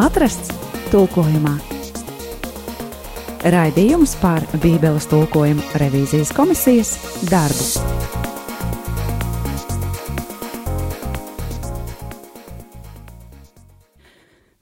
atrasts 0.00 0.52
tulkojumā. 0.90 1.56
Raidījums 3.40 4.14
par 4.20 4.44
Bībeles 4.60 5.08
tulkojumu 5.08 5.64
revīzijas 5.80 6.32
komisijas 6.36 6.96
darbu. 7.30 8.00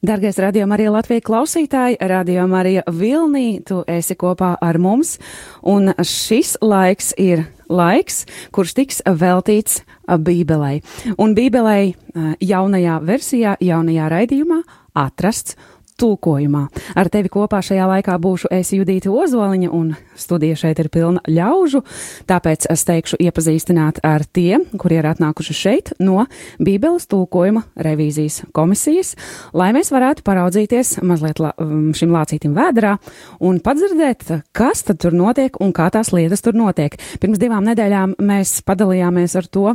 Dargais 0.08 0.38
radio 0.38 0.66
Marija 0.66 0.92
Latvijas 0.94 1.24
klausītāji, 1.26 1.98
radio 2.00 2.46
Marija 2.48 2.82
Vilnī, 2.86 3.58
tu 3.66 3.82
esi 3.86 4.14
kopā 4.16 4.54
ar 4.62 4.78
mums, 4.78 5.18
un 5.62 5.90
šis 6.00 6.54
laiks 6.62 7.10
ir 7.18 7.42
laiks, 7.68 8.22
kurš 8.54 8.72
tiks 8.78 9.02
veltīts 9.04 9.82
Bībelei. 10.08 10.80
Un 11.18 11.34
Bībelei 11.36 11.92
jaunajā 12.40 13.00
versijā, 13.04 13.56
jaunajā 13.60 14.08
raidījumā 14.14 14.62
atrasts 15.06 15.56
tulkojumā. 15.98 16.66
Ar 16.98 17.10
tevi 17.12 17.30
kopā 17.32 17.60
šajā 17.64 17.86
laikā 17.90 18.16
būšu 18.22 18.50
es 18.54 18.70
Judīta 18.74 19.10
Ozoliņa, 19.10 19.70
un 19.74 19.92
studija 20.18 20.56
šeit 20.58 20.80
ir 20.82 20.90
pilna 20.94 21.22
ļaužu, 21.26 21.82
tāpēc 22.30 22.68
es 22.72 22.84
teikšu 22.88 23.18
iepazīstināt 23.26 24.00
ar 24.06 24.24
tiem, 24.24 24.66
kuri 24.78 25.00
ir 25.00 25.08
atnākuši 25.10 25.56
šeit 25.56 25.92
no 26.02 26.26
Bībeles 26.62 27.08
tulkojuma 27.10 27.64
revīzijas 27.82 28.44
komisijas, 28.56 29.14
lai 29.56 29.72
mēs 29.76 29.90
varētu 29.94 30.24
paraudzīties 30.26 30.98
mazliet 31.06 31.42
la, 31.42 31.54
um, 31.62 31.90
šim 31.96 32.14
lācītim 32.14 32.54
vēdrā 32.58 32.96
un 33.44 33.58
padzirdēt, 33.64 34.30
kas 34.56 34.84
tad 34.86 35.02
tur 35.02 35.16
notiek 35.16 35.58
un 35.62 35.74
kā 35.74 35.90
tās 35.94 36.12
lietas 36.14 36.44
tur 36.46 36.58
notiek. 36.58 36.94
Pirms 37.22 37.42
divām 37.42 37.66
nedēļām 37.66 38.18
mēs 38.22 38.60
padalījāmies 38.66 39.34
ar 39.38 39.50
to, 39.50 39.74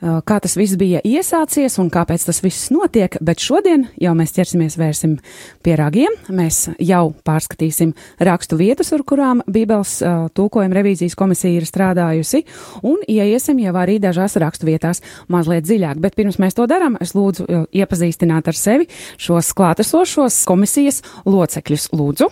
kā 0.00 0.38
tas 0.42 0.54
viss 0.58 0.78
bija 0.78 1.00
iesācies 1.06 1.78
un 1.82 1.90
kāpēc 1.92 2.28
tas 2.28 2.40
viss 2.44 2.70
notiek, 2.74 3.16
bet 3.24 3.42
šodien 3.42 3.88
jau 3.98 4.14
mēs 4.18 4.34
ķersimies 4.36 4.78
vērsim 4.78 5.16
pie 5.64 5.76
ragiem. 5.78 6.14
Mēs 6.30 6.68
jau 6.78 7.12
pārskatīsim 7.26 7.94
rakstu 8.22 8.58
vietas, 8.60 8.92
ar 8.94 9.04
kurām 9.08 9.42
Bībeles 9.50 9.98
uh, 10.02 10.26
tūkojuma 10.34 10.78
revīzijas 10.78 11.18
komisija 11.18 11.58
ir 11.58 11.68
strādājusi, 11.68 12.44
un 12.86 13.02
ieiesim 13.08 13.62
jau 13.64 13.74
arī 13.80 13.98
dažās 14.02 14.38
rakstu 14.40 14.70
vietās 14.70 15.02
mazliet 15.32 15.66
dziļāk. 15.66 16.02
Bet 16.02 16.18
pirms 16.18 16.38
mēs 16.42 16.58
to 16.58 16.68
darām, 16.70 16.98
es 17.02 17.16
lūdzu 17.18 17.46
uh, 17.46 17.64
iepazīstināt 17.74 18.50
ar 18.50 18.58
sevi 18.58 18.90
šos 19.18 19.54
klātesošos 19.58 20.44
komisijas 20.48 21.02
locekļus. 21.26 21.90
Lūdzu! 21.98 22.30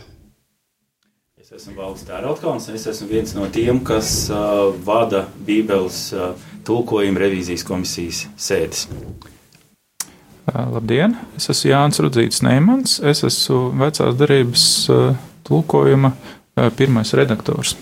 Es 1.46 1.52
esmu 1.60 1.76
Valdis 1.76 2.02
Tērautkauns, 2.08 2.64
es 2.74 2.88
esmu 2.90 3.06
viens 3.06 3.30
no 3.36 3.46
tiem, 3.54 3.78
kas 3.86 4.26
uh, 4.34 4.72
vada 4.82 5.28
Bībeles 5.46 6.08
uh, 6.16 6.32
tulkojuma 6.66 7.22
revīzijas 7.22 7.64
komisijas 7.66 8.26
sēdes. 8.40 8.86
Labdien! 10.46 11.16
Es 11.38 11.48
esmu 11.50 11.72
Jānis 11.72 12.02
Rudzīts 12.02 12.42
Neimans. 12.46 12.98
Es 13.02 13.24
esmu 13.26 13.72
vecās 13.80 14.14
darības 14.18 14.66
tulkojuma 15.46 16.12
pirmais 16.78 17.12
redaktors. 17.18 17.74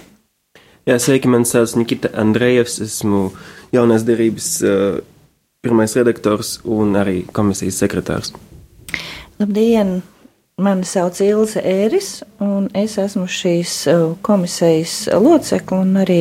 Jā, 0.88 0.96
sveiki, 1.00 1.28
man 1.32 1.44
sauc 1.48 1.76
Nikita 1.80 2.12
Andrejevs. 2.20 2.78
Esmu 2.84 3.26
jaunās 3.72 4.04
darības 4.08 4.48
pirmais 5.64 5.96
redaktors 5.96 6.58
un 6.64 6.96
arī 7.00 7.22
komisijas 7.32 7.80
sekretārs. 7.84 8.34
Labdien! 9.40 10.02
Mani 10.62 10.86
sauc 10.86 11.18
Ilze 11.18 11.58
Ēris, 11.66 12.20
un 12.38 12.68
es 12.78 12.92
esmu 13.02 13.24
šīs 13.26 13.72
uh, 13.90 14.02
komisijas 14.22 15.08
locekle 15.10 15.80
un 15.82 15.96
arī 15.98 16.20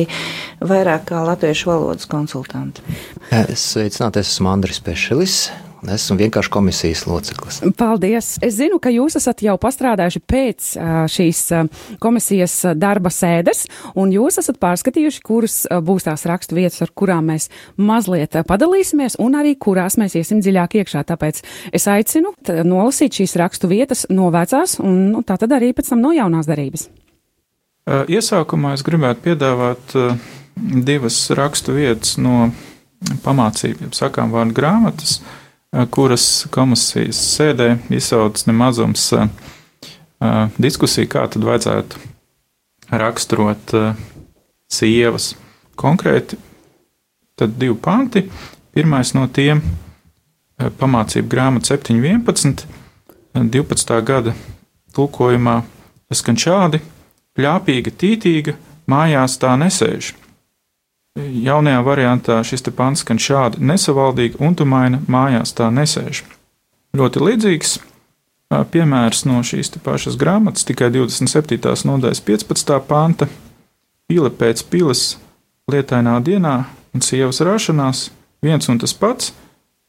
vairāk 0.58 1.04
kā 1.12 1.20
latviešu 1.22 1.70
valodas 1.70 2.08
konsultante. 2.10 2.82
Es 3.30 3.62
sveicināts, 3.76 4.18
esmu 4.24 4.50
Andris 4.50 4.82
Pešelis, 4.82 5.36
Esmu 5.84 6.16
vienkārši 6.16 6.50
komisijas 6.52 7.02
loceklis. 7.06 7.58
Paldies! 7.76 8.34
Es 8.44 8.56
zinu, 8.56 8.78
ka 8.80 8.88
jūs 8.92 9.18
esat 9.18 9.42
jau 9.44 9.56
pastrādājuši 9.60 10.22
pēc 10.30 10.68
šīs 11.12 11.40
komisijas 12.00 12.54
darba 12.80 13.12
sēdes, 13.12 13.66
un 14.00 14.12
jūs 14.14 14.40
esat 14.40 14.56
pārskatījuši, 14.62 15.20
kuras 15.26 15.58
būs 15.84 16.08
tās 16.08 16.24
rakstu 16.30 16.56
vietas, 16.56 16.80
ar 16.86 16.92
kurām 16.96 17.28
mēs 17.32 17.50
mazliet 17.76 18.38
padalīsimies, 18.48 19.18
un 19.20 19.36
arī 19.40 19.54
kurās 19.60 19.98
mēs 20.00 20.16
iesim 20.20 20.40
dziļāk 20.44 20.78
iekšā. 20.80 21.04
Tāpēc 21.12 21.42
es 21.76 21.88
aicinu 21.90 22.32
nolasīt 22.64 23.20
šīs 23.20 23.36
rakstu 23.42 23.68
vietas 23.68 24.06
no 24.08 24.32
vecās, 24.32 24.78
un 24.80 25.10
nu, 25.12 25.24
tā 25.26 25.36
tad 25.40 25.52
arī 25.52 25.74
pēc 25.76 25.92
tam 25.92 26.04
no 26.04 26.14
jaunās 26.16 26.48
darības. 26.48 26.88
Iesākumā 27.84 28.72
es 28.78 28.84
gribētu 28.86 29.26
piedāvāt 29.28 29.98
divas 30.56 31.20
rakstu 31.36 31.76
vietas 31.76 32.16
no 32.16 32.48
pamācībiem, 33.20 33.92
sakām 33.92 34.30
vārdu 34.32 34.56
grāmatas. 34.56 35.18
Uh, 35.20 35.40
kuras 35.90 36.46
komisijas 36.54 37.18
sēdē 37.34 37.74
izsauc 37.94 38.44
nemazums 38.46 39.08
diskusiju, 40.60 41.08
kā 41.10 41.24
tad 41.30 41.44
vajadzētu 41.44 42.02
raksturot 42.94 43.74
sievas. 44.70 45.34
Konkrēti, 45.74 46.38
tad 47.34 47.56
divi 47.58 47.74
panti. 47.82 48.22
Pirmais 48.74 49.14
no 49.14 49.26
tiem- 49.26 49.62
pamācību 50.80 51.28
grāmata 51.28 51.74
7.11. 51.74 52.66
12. 53.34 54.00
gada 54.06 54.34
tulkojumā 54.94 55.62
skan 56.12 56.36
šādi: 56.38 56.80
Pļāpīga, 57.34 57.90
tītīga, 57.90 58.54
mājās 58.86 59.38
tā 59.42 59.56
nesēž. 59.58 60.14
Jaunajā 61.14 61.82
variantā 61.86 62.40
šis 62.42 62.64
pants 62.74 63.04
skan 63.04 63.20
šādi: 63.22 63.60
nesavaldīgi 63.62 64.40
un 64.42 64.56
tumaina 64.58 64.98
mājās 65.06 65.54
tā 65.54 65.68
nesēž. 65.70 66.24
Ļoti 66.94 67.22
līdzīgs 67.22 67.76
piemērs 68.50 69.24
no 69.26 69.38
šīs 69.46 69.70
pašas 69.82 70.18
grāmatas, 70.18 70.66
tikai 70.66 70.90
27. 70.90 71.86
nodaļas 71.86 72.20
15. 72.20 72.80
panta. 72.88 73.28
Pile 74.10 74.28
pēc 74.30 74.64
piles, 74.68 75.16
lietainā 75.70 76.18
dienā 76.20 76.64
un 76.92 77.00
sievas 77.00 77.40
rašanās 77.40 78.10
viens 78.42 78.68
un 78.68 78.82
tas 78.82 78.92
pats. 78.92 79.32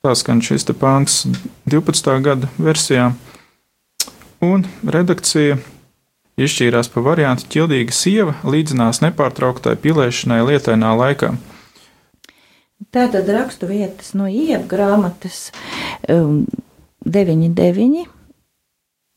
Tā 0.06 0.14
skan 0.14 0.46
šis 0.46 0.70
pants 0.78 1.26
12. 1.66 2.22
gada 2.22 2.50
versijā. 2.62 3.12
Un 4.46 4.68
redakcija 4.86 5.58
Izšķīrās 6.36 6.90
pa 6.92 7.00
variantu 7.00 7.48
ķildīga 7.48 7.96
sieva 7.96 8.34
līdzinās 8.44 9.00
nepārtrauktai 9.00 9.78
pilēšanai 9.80 10.42
lietainā 10.44 10.90
laikā. 11.00 11.30
Tātad 12.92 13.30
rakstu 13.32 13.70
vietas 13.70 14.12
no 14.20 14.28
iep 14.28 14.66
grāmatas 14.68 15.54
um, 16.12 16.44
9.9. 17.08 18.04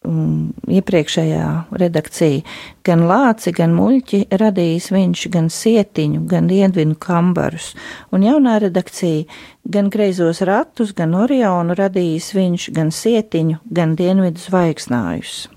Um, 0.06 0.54
iepriekšējā 0.70 1.48
redakcija 1.82 2.44
gan 2.86 3.02
lāci, 3.10 3.50
gan 3.50 3.74
muļķi 3.74 4.22
radījis 4.38 4.88
viņš, 4.94 5.26
gan 5.34 5.50
sietiņu, 5.50 6.22
gan 6.30 6.46
dienvinu 6.46 6.94
kambarus, 7.02 7.72
un 8.14 8.22
jaunā 8.22 8.60
redakcija 8.62 9.26
gan 9.66 9.90
greizos 9.90 10.44
ratus, 10.46 10.94
gan 10.94 11.18
orionu 11.18 11.74
radījis 11.76 12.32
viņš, 12.38 12.70
gan 12.78 12.94
sietiņu, 12.94 13.58
gan 13.74 13.98
dienvidu 13.98 14.46
zvaigznājus 14.46 15.48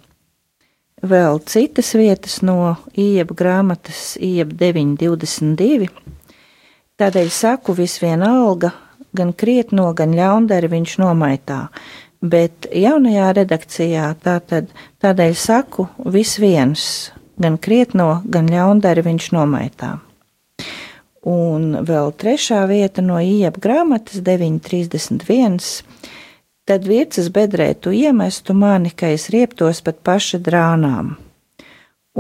vēl 1.02 1.42
citas 1.50 1.94
vietas 1.98 2.40
no 2.46 2.76
ieba 2.98 3.36
grāmatas, 3.38 4.16
ieba 4.22 4.54
922. 4.58 5.90
Tādēļ 7.02 7.32
saku, 7.34 7.74
visvienalga, 7.78 8.72
gan 9.18 9.34
krietno, 9.34 9.90
gan 9.98 10.14
ļaundari 10.16 10.70
viņš 10.72 10.98
nomaitā, 11.02 11.64
bet 12.22 12.70
jaunajā 12.70 13.32
redakcijā 13.40 14.12
tātad, 14.22 14.70
tādēļ 15.02 15.36
saku, 15.36 15.88
visviens, 16.06 17.12
gan 17.42 17.58
krietno, 17.58 18.22
gan 18.30 18.50
ļaundari 18.52 19.04
viņš 19.08 19.32
nomaitā. 19.36 19.98
Un 21.28 21.84
vēl 21.86 22.14
trešā 22.18 22.64
vieta 22.70 23.04
no 23.06 23.20
ieba 23.22 23.62
grāmatas 23.62 24.24
931 24.26 25.60
tad 26.72 26.88
virsmas 26.88 27.28
bedrē 27.36 27.74
tu 27.76 27.92
iemestu 27.92 28.56
mani, 28.56 28.94
ka 28.96 29.12
es 29.12 29.28
rieptos 29.34 29.84
pat 29.84 30.00
paša 30.08 30.40
drānām. 30.40 31.18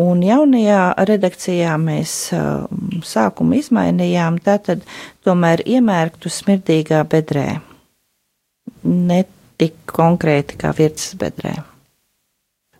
Un 0.01 0.21
jaunajā 0.23 0.81
redakcijā 1.07 1.75
mēs 1.79 2.13
uh, 2.35 2.67
sākumu 3.03 3.57
izmainījām, 3.59 4.39
tātad 4.43 4.83
tomēr 5.27 5.63
iemērktu 5.67 6.31
smirdīgā 6.31 7.01
bedrē. 7.11 7.47
Ne 8.83 9.23
tik 9.59 9.75
konkrēti 9.91 10.59
kā 10.59 10.71
virsmas 10.75 11.19
bedrē. 11.19 11.57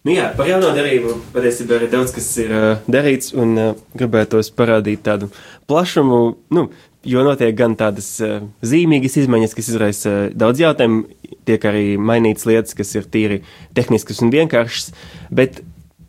Nu 0.02 0.16
jā, 0.16 0.32
par 0.34 0.48
jauno 0.50 0.72
darību 0.74 1.14
patiesībā 1.30 1.78
ir 1.78 1.92
daudz 1.92 2.14
kas 2.16 2.28
ir 2.42 2.54
uh, 2.58 2.70
darīts, 2.90 3.36
un 3.38 3.52
uh, 3.54 3.76
gribētos 3.94 4.50
parādīt 4.58 5.04
tādu 5.06 5.28
plašumu, 5.70 6.22
nu, 6.58 6.64
jo 7.06 7.26
notiek 7.28 7.54
gan 7.60 7.76
tādas 7.78 8.08
uh, 8.26 8.40
zīmīgas 8.66 9.20
izmaiņas, 9.22 9.54
kas 9.60 9.70
izraisa 9.70 10.16
uh, 10.16 10.24
daudz 10.34 10.64
jautājumu, 10.64 11.04
tiek 11.46 11.70
arī 11.70 11.86
mainītas 12.02 12.50
lietas, 12.50 12.74
kas 12.78 12.96
ir 12.98 13.06
tīri 13.14 13.40
tehniskas 13.78 14.24
un 14.26 14.34
vienkāršas, 14.34 14.90
bet 15.30 15.62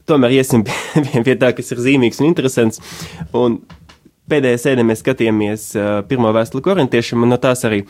tomēr 0.08 0.38
iesim 0.40 0.64
pie, 0.66 1.20
pie 1.28 1.36
tā, 1.36 1.52
kas 1.52 1.76
ir 1.76 1.84
zīmīgs 1.84 2.24
un 2.24 2.32
interesants. 2.32 2.80
Un 3.36 3.60
pēdējā 4.32 4.64
sēdē 4.70 4.88
mēs 4.88 5.04
skatījāmies 5.04 5.68
uh, 5.76 5.94
pirmo 6.08 6.32
vēstuli 6.32 6.64
korintiešiem, 6.64 7.28
un 7.28 7.36
no 7.36 7.42
tās 7.44 7.68
arī 7.68 7.84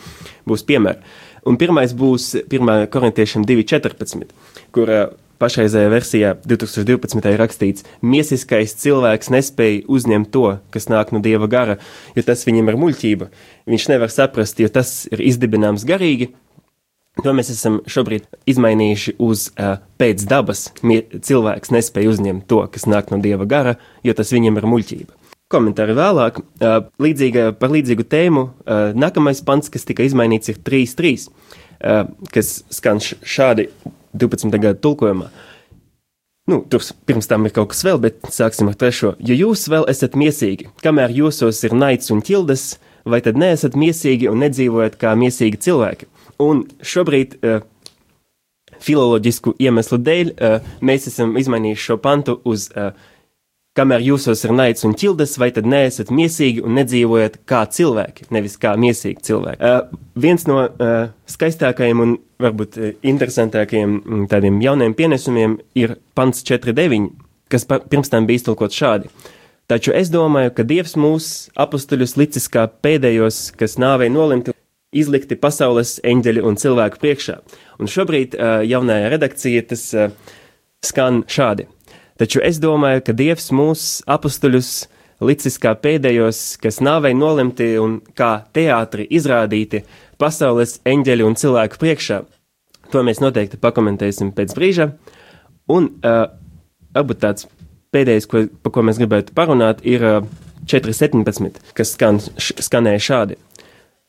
būs 0.51 0.67
piemēri. 0.67 1.15
Un 1.47 1.63
pirmais 1.63 1.95
būs 1.95 2.33
1. 2.43 2.75
korintiešiem 2.91 3.47
2.14, 3.47 4.35
kur 4.75 4.91
uh, 4.91 5.13
pašreizējā 5.43 5.91
versijā 5.91 6.35
2012. 6.47 7.27
ir 7.33 7.41
rakstīts, 7.43 7.87
miesiskais 8.03 8.77
cilvēks 8.79 9.33
nespēja 9.35 9.83
uzņemt 9.91 10.31
to, 10.35 10.47
kas 10.75 10.89
nāk 10.93 11.11
no 11.15 11.23
dieva 11.25 11.49
gara, 11.51 11.79
jo 12.17 12.25
tas 12.27 12.47
viņam 12.47 12.71
ir 12.71 12.79
muļķība. 12.81 13.29
Viņš 13.71 13.89
nevar 13.93 14.13
saprast, 14.15 14.63
jo 14.63 14.71
tas 14.73 15.03
ir 15.11 15.25
izdibināms 15.25 15.87
garīgi. 15.89 16.33
To 17.21 17.35
mēs 17.37 17.51
esam 17.53 17.83
šobrīd 17.93 18.25
izmainījuši 18.49 19.17
uz 19.21 19.51
uh, 19.53 19.75
pēc 20.01 20.23
dabas. 20.31 20.71
Cilvēks 20.81 21.75
nespēja 21.75 22.13
uzņemt 22.15 22.47
to, 22.49 22.63
kas 22.73 22.89
nāk 22.89 23.13
no 23.13 23.19
dieva 23.21 23.45
gara, 23.49 23.77
jo 24.07 24.15
tas 24.17 24.33
viņam 24.33 24.57
ir 24.61 24.69
muļķība. 24.73 25.19
Komentāri 25.53 25.93
vēlāk, 25.93 26.39
līdzīga, 27.03 27.51
par 27.61 27.69
līdzīgu 27.75 28.07
tēmu. 28.09 28.47
Nākamais 28.97 29.43
pants, 29.45 29.69
kas 29.69 29.85
tika 29.85 30.07
izmainīts, 30.07 30.49
ir 30.49 30.63
3.3, 30.65 31.27
uh, 31.29 32.07
kas 32.33 32.55
skan 32.73 33.03
šādi 33.05 33.69
12. 34.13 34.53
gada 34.59 34.79
tulkojumā. 34.79 35.31
Nu, 36.51 36.59
tur 36.69 36.83
pirms 37.07 37.29
tam 37.31 37.47
ir 37.47 37.55
kaut 37.55 37.71
kas 37.71 37.85
vēl, 37.87 38.01
bet 38.03 38.25
sāksim 38.35 38.71
ar 38.73 38.79
trešo. 38.79 39.15
Ja 39.23 39.37
jūs 39.39 39.69
vēl 39.71 39.87
esat 39.91 40.17
miesīgi, 40.19 40.73
kamēr 40.83 41.15
jūsos 41.15 41.63
ir 41.63 41.77
naids 41.79 42.11
un 42.11 42.23
ķildes, 42.25 42.65
vai 43.07 43.21
tad 43.23 43.39
neesat 43.39 43.79
miesīgi 43.79 44.31
un 44.31 44.43
nedzīvojat 44.43 44.99
kā 44.99 45.15
miesīgi 45.19 45.61
cilvēki? 45.63 46.09
Un 46.43 46.65
šobrīd, 46.83 47.39
uh, 47.47 47.63
filoloģisku 48.83 49.55
iemeslu 49.63 50.01
dēļ, 50.03 50.35
uh, 50.35 50.75
mēs 50.83 51.07
esam 51.13 51.37
izmainījuši 51.39 51.87
šo 51.87 51.99
pantu 52.03 52.41
uz 52.49 52.67
uh, 52.75 52.91
kamēr 53.79 54.05
jūsos 54.05 54.45
ir 54.45 54.53
naids 54.53 54.85
un 54.85 54.95
ķildes, 54.99 55.39
vai 55.41 55.49
tad 55.57 55.67
neesat 55.69 56.13
miesīgi 56.13 56.63
un 56.65 56.77
nedzīvojat 56.77 57.41
kā 57.49 57.63
cilvēki, 57.73 58.29
nevis 58.35 58.59
kā 58.61 58.75
miesīgi 58.81 59.25
cilvēki. 59.29 59.61
Uh, 59.65 60.03
viens 60.21 60.45
no 60.49 60.59
uh, 60.67 61.13
skaistākajiem 61.31 62.03
un 62.05 62.17
varbūt 62.43 62.79
uh, 62.79 62.91
interesantākajiem 63.15 63.95
mm, 63.97 64.27
tādiem 64.33 64.61
jauniem 64.65 64.97
pienesumiem 64.99 65.57
ir 65.79 65.97
pants 66.19 66.45
4.9, 66.49 67.09
kas 67.53 67.65
pa, 67.69 67.81
pirms 67.81 68.13
tam 68.13 68.29
bija 68.29 68.43
iztulkots 68.43 68.77
šādi. 68.77 69.13
Taču 69.71 69.95
es 69.97 70.11
domāju, 70.13 70.53
ka 70.53 70.67
Dievs 70.69 70.99
mūs 71.01 71.29
apustuļus 71.57 72.19
licis 72.21 72.51
kā 72.53 72.67
pēdējos, 72.85 73.55
kas 73.57 73.79
nāvei 73.81 74.11
nolemti 74.13 74.53
izlikti 74.93 75.39
pasaules 75.41 75.97
eņģeļu 76.05 76.45
un 76.45 76.59
cilvēku 76.61 77.01
priekšā. 77.01 77.39
Un 77.81 77.89
šobrīd 77.89 78.37
uh, 78.37 78.61
jaunajā 78.69 79.13
redakcija 79.15 79.65
tas 79.73 79.87
uh, 79.97 80.11
skan 80.85 81.23
šādi. 81.25 81.72
Taču 82.23 82.39
es 82.47 82.61
domāju, 82.63 83.01
ka 83.03 83.15
Dievs 83.19 83.49
mūs 83.51 83.85
apstuļus 84.07 84.69
licis 85.27 85.57
kā 85.59 85.73
pēdējos, 85.75 86.43
kas 86.63 86.79
nāvei 86.79 87.11
nolemti 87.19 87.73
un 87.83 87.97
kā 88.15 88.45
teātri 88.55 89.09
izrādīti 89.11 89.81
pasaules 90.23 90.77
eņģeļu 90.87 91.27
un 91.27 91.35
cilvēku 91.41 91.81
priekšā. 91.83 92.21
To 92.95 93.03
mēs 93.03 93.19
noteikti 93.25 93.59
pakomentēsim 93.59 94.31
pēc 94.37 94.55
brīža. 94.55 94.93
Un 95.75 95.89
uh, 96.07 96.29
varbūt 96.95 97.23
tāds 97.25 97.49
pēdējais, 97.91 98.31
ko, 98.31 98.45
par 98.63 98.77
ko 98.77 98.87
mēs 98.87 99.03
gribētu 99.03 99.35
parunāt, 99.35 99.83
ir 99.83 100.07
uh, 100.07 100.31
4.17, 100.71 101.59
kas 101.75 101.97
skan, 101.97 102.23
š, 102.39 102.55
skanēja 102.69 103.03
šādi. 103.03 103.39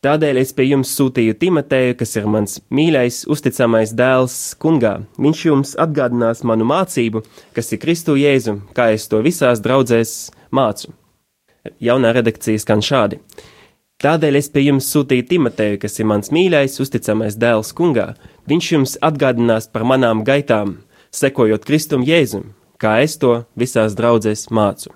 Tādēļ 0.04 0.42
es 0.42 0.50
pie 0.52 0.66
jums 0.68 0.90
sūtīju 0.98 1.38
Timoteju, 1.40 1.94
kas 1.96 2.18
ir 2.20 2.26
mans 2.28 2.58
mīļais, 2.76 3.22
uzticamais 3.32 3.94
dēls 3.96 4.34
kungā. 4.60 4.98
Viņš 5.16 5.44
jums 5.46 5.70
atgādinās 5.80 6.42
manu 6.44 6.68
mācību, 6.68 7.22
kas 7.56 7.72
ir 7.72 7.80
Kristu 7.80 8.18
Jēzu, 8.20 8.58
kā 8.76 8.90
es 8.98 9.08
to 9.08 9.22
visās 9.24 9.62
draudzēs 9.64 10.18
mācu. 10.52 10.92
Jaunā 11.80 12.12
redakcija 12.18 12.60
skan 12.60 12.84
šādi. 12.84 13.22
Tādēļ 14.04 14.42
es 14.42 14.52
pie 14.52 14.66
jums 14.66 14.90
sūtīju 14.92 15.24
Timoteju, 15.30 15.80
kas 15.80 15.96
ir 16.02 16.10
mans 16.12 16.34
mīļais, 16.36 16.76
uzticamais 16.84 17.40
dēls 17.40 17.72
kungā. 17.78 18.10
Viņš 18.52 18.72
jums 18.74 18.98
atgādinās 19.00 19.70
par 19.72 19.88
manām 19.88 20.26
gaitām, 20.28 20.82
sekojot 21.16 21.64
Kristum 21.64 22.04
Jēzum, 22.04 22.50
kā 22.76 22.98
es 23.06 23.16
to 23.24 23.46
visās 23.56 23.96
draudzēs 23.96 24.50
mācu. 24.52 24.92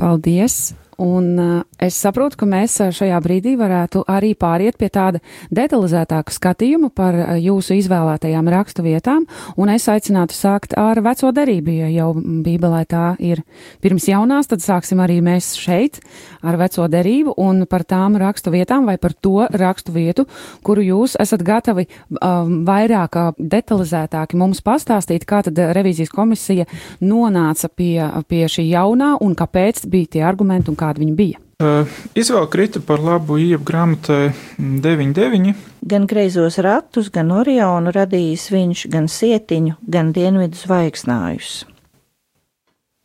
Paldies! 0.00 0.72
Un 1.02 1.64
es 1.82 1.96
saprotu, 1.98 2.38
ka 2.38 2.46
mēs 2.46 2.76
šajā 2.94 3.18
brīdī 3.24 3.56
varētu 3.58 4.04
arī 4.10 4.32
pāriet 4.38 4.76
pie 4.78 4.86
tāda 4.92 5.18
detalizētāka 5.50 6.30
skatījuma 6.30 6.92
par 6.94 7.16
jūsu 7.42 7.74
izvēlētajām 7.80 8.50
rakstu 8.52 8.84
vietām, 8.86 9.24
un 9.58 9.72
es 9.72 9.88
aicinātu 9.90 10.36
sākt 10.36 10.76
ar 10.78 11.00
veco 11.02 11.32
derību, 11.34 11.74
jo 11.80 11.88
jau 11.90 12.08
Bībelē 12.44 12.84
tā 12.86 13.06
ir. 13.18 13.42
Pirms 13.82 14.06
jaunās, 14.06 14.46
tad 14.50 14.62
sāksim 14.62 15.02
arī 15.02 15.18
mēs 15.24 15.52
šeit 15.58 15.98
ar 16.46 16.60
veco 16.60 16.86
derību 16.86 17.34
un 17.42 17.64
par 17.66 17.82
tām 17.88 18.20
rakstu 18.22 18.52
vietām 18.54 18.86
vai 18.86 18.94
par 19.02 19.16
to 19.18 19.48
rakstu 19.50 19.96
vietu, 19.96 20.26
kuru 20.62 20.86
jūs 20.86 21.16
esat 21.22 21.42
gatavi 21.42 21.88
um, 21.88 22.62
vairāk 22.68 23.18
detalizētāki 23.38 24.38
mums 24.38 24.62
pastāstīt, 24.62 25.26
kā 25.26 25.42
tad 25.48 25.58
revīzijas 25.58 26.14
komisija 26.14 26.68
nonāca 27.02 27.70
pie, 27.74 27.98
pie 28.30 28.46
šī 28.46 28.68
jaunā 28.70 29.16
un 29.24 29.34
kāpēc 29.38 29.82
bija 29.90 30.14
tie 30.14 30.26
argumenti 30.30 30.70
un 30.70 30.78
kā 30.78 30.91
kāda 30.92 31.02
viņa 31.02 31.16
bija? 31.16 31.40
Uh, 31.62 31.88
Izvēle 32.18 32.48
krita 32.50 32.80
par 32.84 33.00
labu 33.00 33.38
iepu 33.40 33.64
grāmatai 33.64 34.32
9,9. 34.58 35.54
Gan 35.88 36.06
greizos 36.06 36.58
ratus, 36.58 37.10
gan 37.10 37.32
orionu 37.32 37.92
radījis 37.94 38.50
viņš, 38.52 38.86
gan 38.92 39.08
sietiņu, 39.08 39.78
gan 39.88 40.12
dienvidu 40.12 40.58
zvaigznājus. 40.58 41.64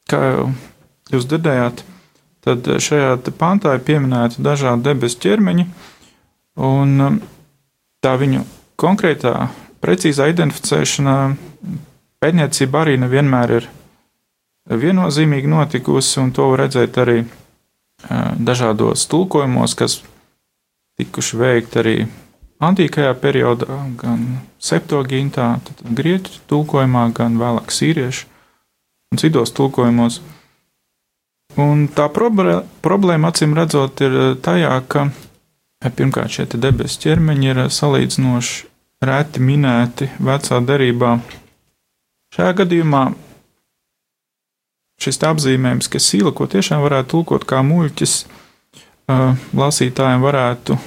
Kā 0.08 0.22
jūs 1.12 1.28
dzirdējāt, 1.28 1.84
tad 2.46 2.68
šajā 2.68 3.18
pantā 3.38 3.76
ir 3.76 3.84
pieminēta 3.88 4.42
dažādi 4.44 4.88
debesu 4.88 5.20
ķermeņi, 5.26 5.68
un 6.64 7.20
tā 8.02 8.14
viņu 8.18 8.46
konkrētā, 8.80 9.50
precīzā 9.84 10.30
identificēšana 10.32 11.18
pētniecība 12.24 12.86
arī 12.86 12.96
nevienmēr 13.02 13.58
ir 13.60 13.68
viennozīmīgi 14.68 15.52
notikusi, 15.52 16.18
un 16.24 16.32
to 16.36 16.48
var 16.52 16.66
redzēt 16.66 16.98
arī 17.04 17.20
dažādos 18.38 19.08
tulkojumos, 19.10 19.76
kas 19.76 20.00
tikuši 20.98 21.38
veikti 21.38 21.80
arī 21.82 21.98
antīkajā 22.64 23.14
periodā, 23.22 23.78
gan 23.98 24.24
septogintā, 24.62 25.60
grieķu 25.84 26.42
tulkojumā, 26.50 27.08
gan 27.18 27.38
vēlāk 27.42 27.74
sīriešu 27.74 28.26
un 29.14 29.22
citos 29.22 29.54
tulkojumos. 29.58 30.22
Un 31.58 31.88
tā 31.90 32.06
problēma, 32.12 33.32
acīm 33.32 33.56
redzot, 33.58 34.02
ir 34.06 34.38
tajā, 34.46 34.74
ka 34.90 35.08
pirmkārt 35.82 36.34
šie 36.34 36.46
debesu 36.58 37.02
ķermeņi 37.06 37.54
ir 37.54 37.62
salīdzinoši 37.74 38.66
reti 39.08 39.42
minēti 39.42 40.10
vecā 40.22 40.60
derībā. 40.66 41.18
Šajā 42.34 42.54
gadījumā 42.62 43.04
šis 45.02 45.22
apzīmējums, 45.30 45.90
ka 45.92 46.02
sila, 46.02 46.34
ko 46.36 46.48
tiešām 46.50 46.82
varētu 46.84 47.14
tulkot 47.16 47.46
kā 47.48 47.62
muļķis, 47.66 48.18
lasītājiem 49.58 50.24
varētu 50.26 50.78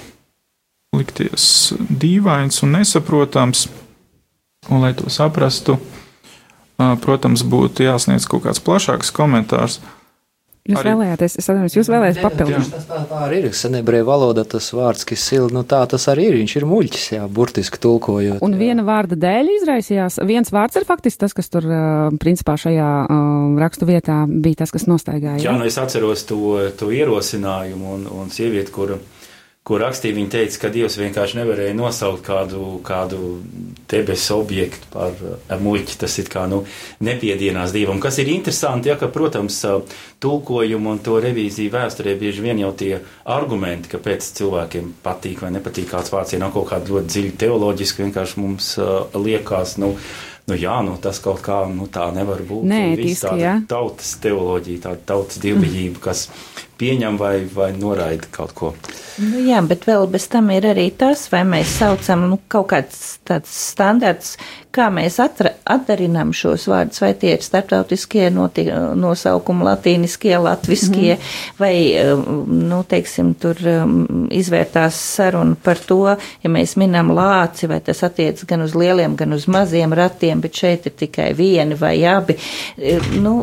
likties 0.97 1.73
dīvains 1.79 2.63
un 2.67 2.77
nesaprotams. 2.79 3.69
Un, 4.69 4.83
lai 4.83 4.93
to 4.93 5.09
saprastu, 5.09 5.79
protams, 7.01 7.43
būtu 7.49 7.87
jāsniedz 7.87 8.27
kaut 8.29 8.45
kāds 8.45 8.61
plašāks 8.61 9.13
komentārs. 9.17 9.79
Jūs 10.69 10.77
arī... 10.83 10.91
vēlējāties, 10.93 11.35
es 11.41 11.47
atceros, 11.49 11.75
jūs 11.79 11.89
vēlējāties 11.89 12.25
papildināt. 12.25 12.73
Tas 12.75 12.85
tā, 12.89 12.99
tā 13.09 13.21
arī 13.25 13.39
ir. 13.47 13.55
Senebreju 13.57 14.07
valoda 14.07 14.45
tas 14.45 14.67
vārds, 14.77 15.07
kas 15.09 15.25
ir, 15.33 15.47
nu 15.55 15.63
tā 15.69 15.81
tas 15.89 16.05
arī 16.13 16.27
ir. 16.29 16.37
Viņš 16.37 16.57
ir 16.61 16.67
muļķis, 16.69 17.07
jā, 17.17 17.29
burtiski 17.39 17.81
tulkojot. 17.81 18.43
Un 18.45 18.57
jā. 18.57 18.61
viena 18.61 18.85
vārda 18.85 19.17
dēļ 19.21 19.49
izraisījās. 19.57 20.21
Viens 20.29 20.53
vārds 20.53 20.77
ir 20.77 20.85
faktiski 20.89 21.25
tas, 21.25 21.35
kas 21.37 21.49
tur, 21.53 21.65
principā, 22.21 22.59
šajā 22.61 22.91
uh, 23.07 23.57
rakstu 23.63 23.89
vietā 23.89 24.21
bija 24.29 24.61
tas, 24.63 24.75
kas 24.75 24.85
nostaigāja. 24.91 25.41
Jā, 25.47 25.57
nu 25.57 25.65
es 25.69 25.81
atceros 25.81 26.27
to, 26.29 26.59
to 26.77 26.93
ierosinājumu 26.93 27.97
un, 27.97 28.05
un 28.21 28.29
sievieti, 28.35 28.75
kura 28.75 29.01
ko 29.71 29.79
rakstīja, 29.79 30.17
viņa 30.17 30.33
teica, 30.35 30.59
ka 30.65 30.73
Dievs 30.75 30.99
vienkārši 30.99 31.39
nevarēja 31.39 31.75
nosaukt 31.79 32.25
kādu, 32.27 32.81
kādu 32.87 33.37
debesu 33.91 34.41
objektu 34.41 34.91
par 34.91 35.61
muļķi. 35.63 35.99
Tas 36.01 36.17
ir 36.19 36.31
kā, 36.33 36.47
nu, 36.51 36.65
nepiedienās 37.07 37.75
Dievam. 37.75 38.01
Kas 38.03 38.19
ir 38.19 38.33
interesanti, 38.33 38.91
ja, 38.91 38.97
ka, 38.99 39.11
protams, 39.15 39.61
tulkojumu 40.23 40.97
un 40.97 41.03
to 41.05 41.21
revīziju 41.23 41.75
vēsturē 41.75 42.17
bieži 42.19 42.43
vien 42.45 42.63
jau 42.65 42.73
tie 42.77 42.97
argumenti, 43.31 43.93
kāpēc 43.95 44.33
cilvēkiem 44.41 44.91
patīk 45.05 45.45
vai 45.45 45.53
nepatīk 45.55 45.89
kāds 45.93 46.11
vārds, 46.13 46.35
ja 46.35 46.43
nav 46.43 46.53
kaut 46.57 46.73
kāda 46.73 46.91
ļoti 46.91 47.15
dziļa 47.15 47.39
teoloģiska, 47.45 48.05
vienkārši 48.09 48.43
mums 48.43 48.75
uh, 48.83 49.07
liekas, 49.15 49.79
nu, 49.81 49.95
nu 50.51 50.59
jā, 50.59 50.81
nu 50.87 50.97
tas 51.03 51.21
kaut 51.23 51.43
kā 51.47 51.63
nu, 51.71 51.87
tā 51.93 52.09
nevar 52.15 52.43
būt. 52.47 52.67
Nē, 52.71 52.83
tīski, 52.99 53.23
tāda 53.27 53.45
jā. 53.45 53.55
Tautas 53.71 54.17
teoloģija, 54.23 54.85
tāda 54.89 55.07
tautas 55.13 55.41
dievbijība, 55.43 56.03
kas 56.11 56.27
pieņem 56.81 57.21
vai, 57.21 57.35
vai 57.53 57.71
noraida 57.77 58.29
kaut 58.33 58.55
ko. 58.57 58.73
Nu, 59.21 59.43
jā, 59.45 59.61
bet 59.69 59.85
vēl 59.89 60.07
bez 60.09 60.31
tam 60.33 60.49
ir 60.55 60.65
arī 60.71 60.89
tas, 60.97 61.27
vai 61.33 61.43
mēs 61.49 61.75
saucam 61.81 62.25
nu, 62.31 62.39
kaut 62.49 62.71
kāds 62.73 63.19
tāds 63.29 63.53
standarts, 63.53 64.37
kā 64.73 64.87
mēs 64.95 65.19
atra, 65.21 65.53
atdarinām 65.69 66.31
šos 66.37 66.65
vārdus, 66.71 67.03
vai 67.03 67.11
tie 67.19 67.35
ir 67.35 67.45
starptautiskie 67.45 68.29
noti, 68.33 68.65
nosaukumi, 68.71 69.67
latīniskie, 69.67 70.35
latviskie, 70.41 71.17
mm 71.17 71.59
vai, 71.61 71.75
um, 72.15 72.47
nu, 72.71 72.79
teiksim, 72.89 73.33
tur 73.41 73.59
um, 73.69 74.29
izvērtās 74.33 74.97
saruna 75.17 75.57
par 75.61 75.81
to, 75.85 76.15
ja 76.41 76.51
mēs 76.53 76.77
minam 76.81 77.11
lāci, 77.13 77.69
vai 77.69 77.81
tas 77.85 78.01
attiec 78.07 78.41
gan 78.49 78.65
uz 78.65 78.73
lieliem, 78.79 79.17
gan 79.19 79.35
uz 79.37 79.45
maziem 79.51 79.93
ratiem, 79.97 80.40
bet 80.43 80.61
šeit 80.63 80.89
ir 80.91 80.97
tikai 81.05 81.31
vieni 81.39 81.79
vai 81.79 81.97
abi. 82.09 82.37
E, 82.79 82.99
Nu, 83.21 83.35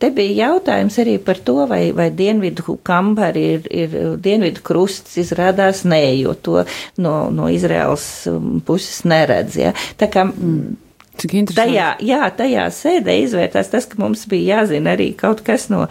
te 0.00 0.10
bija 0.14 0.50
jautājums 0.50 0.96
arī 1.02 1.16
par 1.22 1.38
to, 1.44 1.58
vai, 1.68 1.90
vai 1.96 2.08
dienvidu 2.14 2.76
kambari 2.86 3.44
ir, 3.56 3.68
ir 3.70 3.96
dienvidu 4.22 4.62
krusts, 4.66 5.16
izrādās 5.20 5.84
nē, 5.88 6.02
jo 6.20 6.34
to 6.34 6.64
no, 7.02 7.14
no 7.34 7.50
Izraels 7.52 8.06
um, 8.30 8.60
puses 8.66 9.04
neredz, 9.08 9.58
ja. 9.60 9.74
Tā 10.00 10.10
kā 10.12 10.26
mm. 10.28 10.82
Cik 11.16 11.32
interesanti. 11.32 11.72
Tajā, 11.72 11.90
jā, 12.04 12.24
tajā 12.36 12.66
sēdē 12.76 13.14
izvērtās 13.22 13.70
tas, 13.72 13.86
ka 13.88 13.96
mums 14.02 14.26
bija 14.28 14.58
jāzina 14.58 14.92
arī 14.92 15.14
kaut 15.16 15.40
kas 15.46 15.70
no 15.72 15.86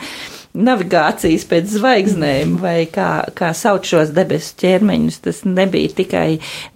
navigācijas 0.55 1.45
pēc 1.49 1.69
zvaigznēm, 1.75 2.55
vai 2.61 2.85
kā, 2.91 3.27
kā 3.35 3.51
sauc 3.57 3.85
šos 3.87 4.13
debesu 4.15 4.55
ķermeņus. 4.61 5.19
Tas 5.25 5.41
nebija 5.47 5.91
tikai 5.99 6.27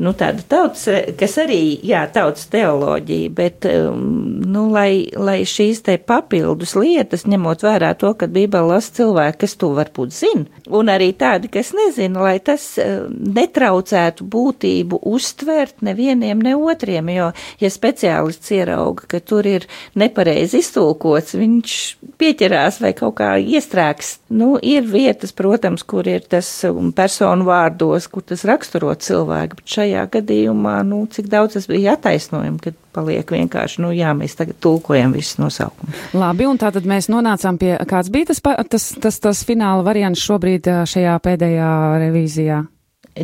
nu, 0.03 0.13
tāda 0.17 0.43
tautas, 0.50 0.86
kas 1.19 1.38
arī, 1.41 1.62
jā, 1.88 2.03
tautas 2.13 2.50
teoloģija, 2.51 3.31
bet, 3.36 3.67
um, 3.69 4.03
nu, 4.50 4.67
lai, 4.74 5.09
lai 5.15 5.39
šīs 5.48 5.83
te 5.88 5.98
papildus 6.00 6.75
lietas, 6.79 7.25
ņemot 7.29 7.63
vērā 7.65 7.93
to, 8.00 8.13
ka 8.19 8.29
Bībele 8.31 8.75
lasa 8.75 8.93
cilvēki, 9.00 9.39
kas 9.45 9.55
to 9.59 9.71
varbūt 9.77 10.15
zina, 10.15 10.63
un 10.67 10.91
arī 10.91 11.12
tādi, 11.17 11.51
kas 11.51 11.71
nezina, 11.77 12.24
lai 12.27 12.38
tas 12.43 12.65
uh, 12.81 13.07
netraucētu 13.09 14.27
būtību 14.29 15.01
uztvert 15.09 15.83
nevieniem, 15.86 16.41
ne 16.43 16.55
otriem, 16.59 17.12
jo, 17.15 17.31
ja 17.62 17.74
speciālists 17.74 18.53
ierauga, 18.55 19.07
ka 19.09 19.24
tur 19.24 19.48
ir 19.48 19.67
nepareizi 20.00 20.59
iztulkots, 20.63 21.38
viņš 21.39 21.77
pieķerās 22.19 22.81
vai 22.83 22.93
kaut 22.98 23.17
kā 23.19 23.33
iestrēgs. 23.69 24.19
Nu, 24.29 24.57
ir 24.61 24.83
vietas, 24.83 25.31
protams, 25.31 25.83
kur 25.83 26.07
ir 26.07 26.21
tas 26.27 26.47
um, 26.65 26.91
personu 26.91 27.45
vārdos, 27.45 28.07
kur 28.09 28.21
tas 28.21 28.43
raksturo 28.45 28.93
cilvēku, 28.93 29.59
bet 29.59 29.67
šajā 29.67 30.07
gadījumā, 30.11 30.83
nu, 30.83 31.05
cik 31.07 31.29
daudz 31.29 31.53
tas 31.53 31.67
bija 31.67 31.93
attaisnojumi, 31.93 32.59
kad 32.59 32.75
paliek 32.93 33.29
vienkārši, 33.29 33.81
nu, 33.81 33.91
jā, 33.93 34.13
mēs 34.17 34.35
tagad 34.35 34.57
tulkojam 34.59 35.13
visus 35.13 35.38
nosaukumus. 35.39 35.95
Labi, 36.13 36.47
un 36.49 36.57
tātad 36.57 36.85
mēs 36.85 37.09
nonācām 37.09 37.59
pie, 37.61 37.77
kāds 37.88 38.09
bija 38.09 38.31
tas, 38.33 38.41
tas, 38.41 38.89
tas, 38.99 39.19
tas 39.19 39.45
fināla 39.45 39.85
variants 39.85 40.23
šobrīd 40.25 40.69
šajā 40.89 41.15
pēdējā 41.23 41.71
revīzijā? 42.05 42.63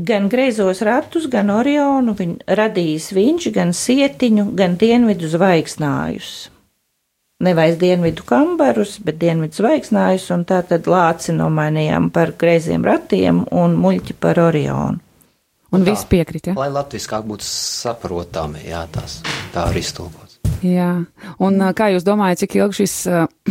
Gan 0.06 0.26
greizos 0.28 0.82
ratus, 0.84 1.30
gan 1.32 1.52
orionu 1.54 2.16
viņ, 2.18 2.34
radījis 2.58 3.14
viņš, 3.16 3.48
gan 3.56 3.72
sietiņu, 3.72 4.50
gan 4.58 4.76
dienvidu 4.82 5.30
zvaigznājus. 5.32 6.34
Nevis 7.44 7.76
dienvidu 7.76 8.24
kambarus, 8.24 8.94
bet 9.04 9.18
dienvidu 9.20 9.58
zvaigznājus, 9.60 10.30
un 10.32 10.46
tā 10.48 10.62
tad 10.64 10.88
lāci 10.88 11.36
nomainījām 11.36 12.08
par 12.16 12.32
greiziem 12.40 12.86
ratiem 12.88 13.42
un 13.52 13.76
muļķi 13.76 14.16
par 14.24 14.40
orionu. 14.40 15.02
Un 15.76 15.84
Tā. 15.84 15.90
viss 15.90 16.08
piekrīt, 16.08 16.48
ja? 16.48 16.54
Lai 16.56 16.70
latviskāk 16.72 17.26
būtu 17.28 17.44
saprotami, 17.44 18.64
jā, 18.70 18.86
tās 18.94 19.20
tā 19.52 19.68
ir 19.74 19.82
iztulkots. 19.82 20.25
Jā, 20.66 20.90
un 21.44 21.58
ā, 21.62 21.70
kā 21.78 21.90
jūs 21.94 22.06
domājat, 22.08 22.42
cik 22.42 22.56
ilgi 22.58 22.80
šis, 22.80 22.94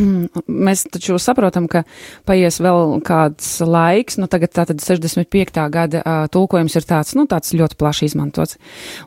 mēs 0.66 0.85
taču 0.90 1.18
saprotam, 1.23 1.68
ka 1.71 1.85
paies 2.26 2.59
vēl 2.64 2.97
kāds 3.06 3.50
laiks, 3.62 4.18
nu 4.18 4.26
tagad 4.30 4.54
tātad 4.56 4.83
65. 4.83 5.61
gada 5.75 6.02
tulkojums 6.35 6.75
ir 6.80 6.88
tāds, 6.88 7.14
nu 7.18 7.28
tāds 7.30 7.54
ļoti 7.54 7.78
plaši 7.78 8.11
izmantots. 8.11 8.59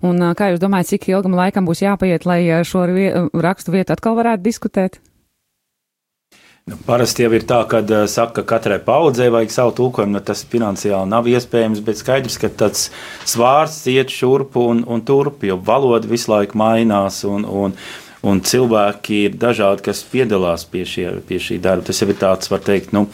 Un 0.06 0.22
kā 0.38 0.54
jūs 0.54 0.64
domājat, 0.64 0.94
cik 0.94 1.10
ilgam 1.12 1.36
laikam 1.38 1.68
būs 1.68 1.84
jāpaiet, 1.84 2.30
lai 2.30 2.40
šo 2.68 2.86
rakstu 3.44 3.76
vietu 3.76 3.98
atkal 3.98 4.16
varētu 4.20 4.46
diskutēt? 4.46 5.02
Parasti 6.67 7.24
jau 7.24 7.31
ir 7.31 7.45
tā, 7.47 7.62
ka 7.71 7.79
uh, 7.79 8.01
saka, 8.12 8.41
ka 8.41 8.57
katrai 8.57 8.81
paudzei 8.83 9.29
vajag 9.31 9.53
savu 9.55 9.71
tulkojumu, 9.77 10.17
nu, 10.17 10.21
tas 10.24 10.41
finansiāli 10.51 11.07
nav 11.07 11.29
iespējams, 11.31 11.79
bet 11.86 12.01
skaidrs, 12.01 12.36
ka 12.41 12.50
tāds 12.51 12.89
svārsts 13.24 13.88
iet 13.93 14.12
šurpu 14.12 14.65
un, 14.74 14.81
un 14.83 15.03
turp, 15.07 15.45
jo 15.47 15.55
valoda 15.69 16.09
visu 16.12 16.33
laiku 16.33 16.59
mainās 16.59 17.21
un, 17.29 17.47
un, 17.47 17.77
un 18.27 18.43
cilvēki 18.43 19.24
ir 19.29 19.39
dažādi, 19.39 19.86
kas 19.88 20.03
piedalās 20.12 20.67
pie, 20.67 20.83
šie, 20.83 21.07
pie 21.29 21.39
šī 21.39 21.62
darba. 21.63 21.88
Tas 21.88 22.03
jau 22.03 22.09
ir 22.12 22.19
tāds, 22.19 22.51
var 22.51 22.65
teikt, 22.67 22.91
nu, 22.97 23.05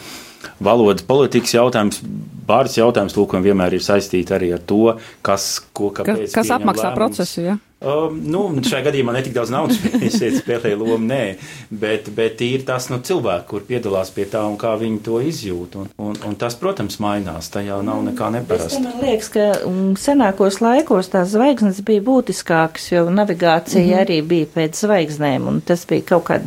valodas 0.58 1.06
politikas 1.06 1.54
jautājums, 1.54 2.02
bārdas 2.48 2.74
jautājums 2.80 3.14
tulkojumi 3.14 3.52
vienmēr 3.52 3.78
ir 3.78 3.84
saistīti 3.86 4.34
arī 4.34 4.50
ar 4.56 4.66
to, 4.66 4.96
kas, 5.22 5.60
ko, 5.70 5.92
kāpēc. 5.94 6.26
kas 6.34 6.42
pieņem 6.42 6.58
apmaksā 6.58 6.88
lēmumus. 6.90 6.98
procesu, 6.98 7.46
ja? 7.46 7.56
Um, 7.84 8.18
nu, 8.32 8.42
šajā 8.64 8.86
gadījumā 8.88 9.14
ne 9.16 9.22
tik 9.26 9.34
daudz 9.36 9.52
naudas 9.52 9.80
šeit 10.18 10.38
spēlē 10.40 10.74
lomu, 10.78 11.04
nē, 11.08 11.22
bet, 11.70 12.08
bet 12.16 12.40
ir 12.44 12.64
tas 12.68 12.88
nu, 12.92 13.00
cilvēki, 13.04 13.46
kur 13.50 13.66
piedalās 13.68 14.12
pie 14.14 14.26
tā 14.30 14.44
un 14.48 14.56
kā 14.60 14.74
viņi 14.80 15.00
to 15.04 15.20
izjūt. 15.24 15.78
Un, 15.80 15.90
un, 16.00 16.18
un 16.28 16.38
tas, 16.40 16.56
protams, 16.60 16.98
mainās. 17.02 17.50
Tajā 17.54 17.80
nav 17.86 18.02
nekā 18.06 18.30
neparasta. 18.34 18.80
Man 18.82 19.02
liekas, 19.04 19.30
ka 19.34 19.48
mm, 19.60 19.94
senākos 20.00 20.60
laikos 20.64 21.12
tās 21.12 21.34
zvaigznes 21.34 21.82
bija 21.86 22.02
būtiskākas, 22.04 22.90
jo 22.94 23.04
navigācija 23.12 23.84
mm 23.84 23.90
-hmm. 23.90 24.02
arī 24.02 24.20
bija 24.32 24.50
pēc 24.56 24.80
zvaigznēm, 24.86 25.48
un 25.48 25.60
tas 25.60 25.86
bija 25.88 26.08
kaut 26.14 26.24
kā 26.30 26.40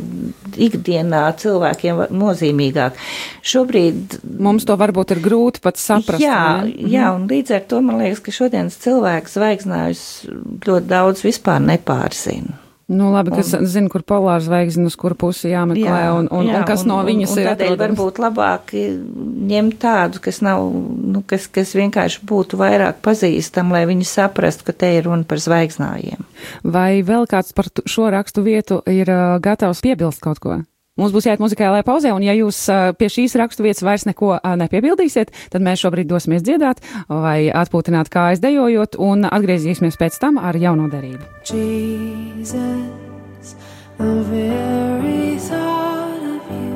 ikdienā 0.58 1.24
cilvēkiem 1.38 2.06
nozīmīgāk. 2.10 2.98
Šobrīd 3.42 4.18
Mums 4.38 4.66
to 4.68 4.76
varbūt 4.78 5.12
ir 5.14 5.20
grūti 5.22 5.62
pat 5.62 5.78
saprast. 5.80 6.22
Jā, 6.22 6.62
ne? 6.64 6.88
jā, 6.92 7.08
un 7.14 7.26
līdz 7.30 7.54
ar 7.56 7.64
to 7.70 7.80
man 7.84 7.98
liekas, 8.02 8.20
ka 8.24 8.34
šodienas 8.34 8.78
cilvēks 8.82 9.34
zvaigznājus 9.38 10.02
ļoti 10.66 10.90
daudz 10.90 11.24
vispār 11.28 11.60
nepārzina. 11.64 12.64
Nu, 12.88 13.10
labi, 13.12 13.34
kas 13.36 13.50
zina, 13.68 13.90
kur 13.92 14.00
polāra 14.00 14.40
zvaigzne, 14.40 14.86
uz 14.88 14.94
kuru 14.96 15.12
pusi 15.20 15.50
jāmeklē, 15.50 15.98
un, 16.16 16.30
un, 16.32 16.46
un 16.48 16.62
kas 16.64 16.86
no 16.88 17.02
viņas 17.04 17.34
un, 17.34 17.40
ir 17.42 17.44
un 17.44 17.50
tādēļ 17.50 17.74
atrodams. 17.74 17.82
varbūt 17.82 18.20
labāk 18.24 18.72
ņemt 19.50 19.76
tādu, 19.82 20.22
kas 20.24 20.40
nav, 20.46 20.64
nu, 20.72 21.20
kas, 21.28 21.50
kas 21.52 21.74
vienkārši 21.76 22.24
būtu 22.30 22.56
vairāk 22.56 23.02
pazīstam, 23.04 23.74
lai 23.76 23.84
viņi 23.90 24.08
saprastu, 24.08 24.64
ka 24.70 24.72
te 24.72 24.88
ir 24.96 25.04
runa 25.04 25.28
par 25.28 25.44
zvaigznājiem. 25.44 26.24
Vai 26.64 27.04
vēl 27.04 27.28
kāds 27.28 27.52
par 27.52 27.68
šo 27.84 28.08
rakstu 28.14 28.46
vietu 28.48 28.80
ir 28.88 29.12
gatavs 29.44 29.84
piebilst 29.84 30.24
kaut 30.24 30.40
ko? 30.40 30.56
Mums 30.98 31.12
būs 31.14 31.28
jāiet 31.28 31.38
muzikālajā 31.38 31.84
pauzē, 31.86 32.10
un 32.10 32.24
ja 32.26 32.34
jūs 32.34 32.58
pie 32.98 33.08
šīs 33.12 33.36
rakstu 33.38 33.62
vietas 33.62 33.84
vairs 33.86 34.02
neko 34.08 34.34
nepiebildīsiet, 34.42 35.30
tad 35.52 35.62
mēs 35.62 35.78
šobrīd 35.84 36.10
dosimies 36.10 36.42
dziedāt 36.42 36.82
vai 37.06 37.46
atpūtināt 37.54 38.10
kājas 38.10 38.42
dejojot, 38.42 38.98
un 38.98 39.22
atgriezīsimies 39.28 39.94
pēc 40.00 40.18
tam 40.18 40.42
ar 40.42 40.58
jauno 40.58 40.90
derību. 40.90 41.22
Jesus, 41.46 42.58
the 43.98 44.10
very 44.26 45.38
thought 45.38 46.22
of 46.34 46.42
you, 46.50 46.74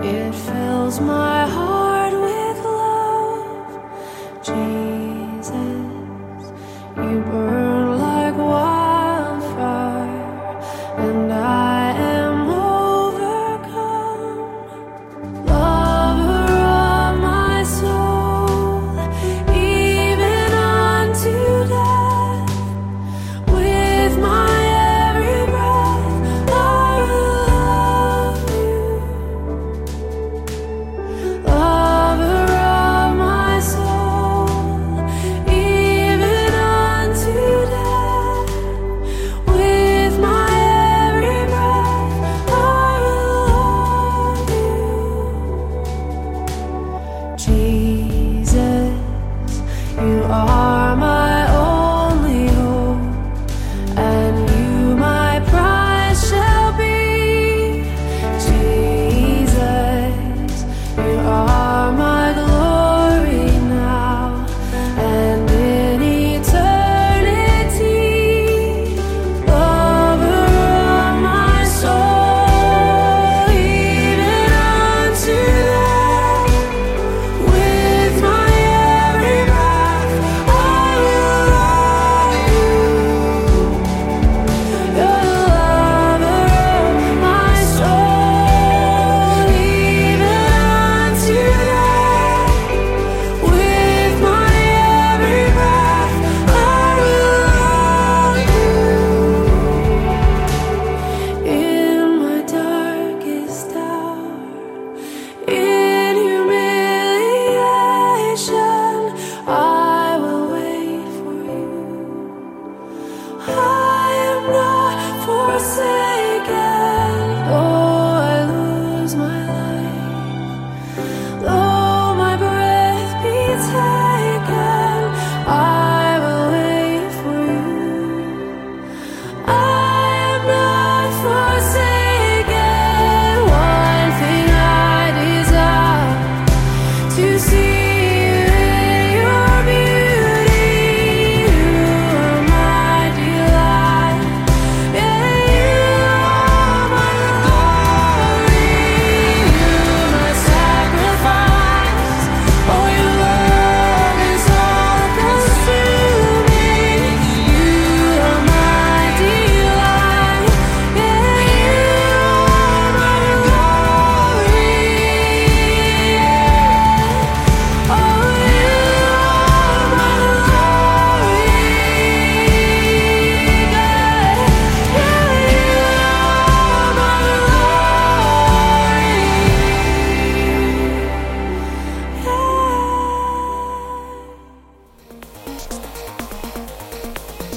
it 0.00 0.32
fills 0.48 0.96
my 1.00 1.44
heart 1.52 2.16
with 2.16 2.64
love. 2.64 3.76
Jesus, 4.40 5.52
you 6.96 7.20
burn 7.28 7.65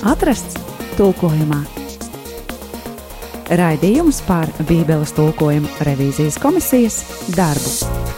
atrasts 0.07 0.59
tulkojumā. 0.97 1.63
Raidījums 3.59 4.21
par 4.27 4.51
Bībeles 4.69 5.15
tulkojumu 5.17 5.71
revīzijas 5.87 6.37
komisijas 6.41 7.01
darbu. 7.33 8.08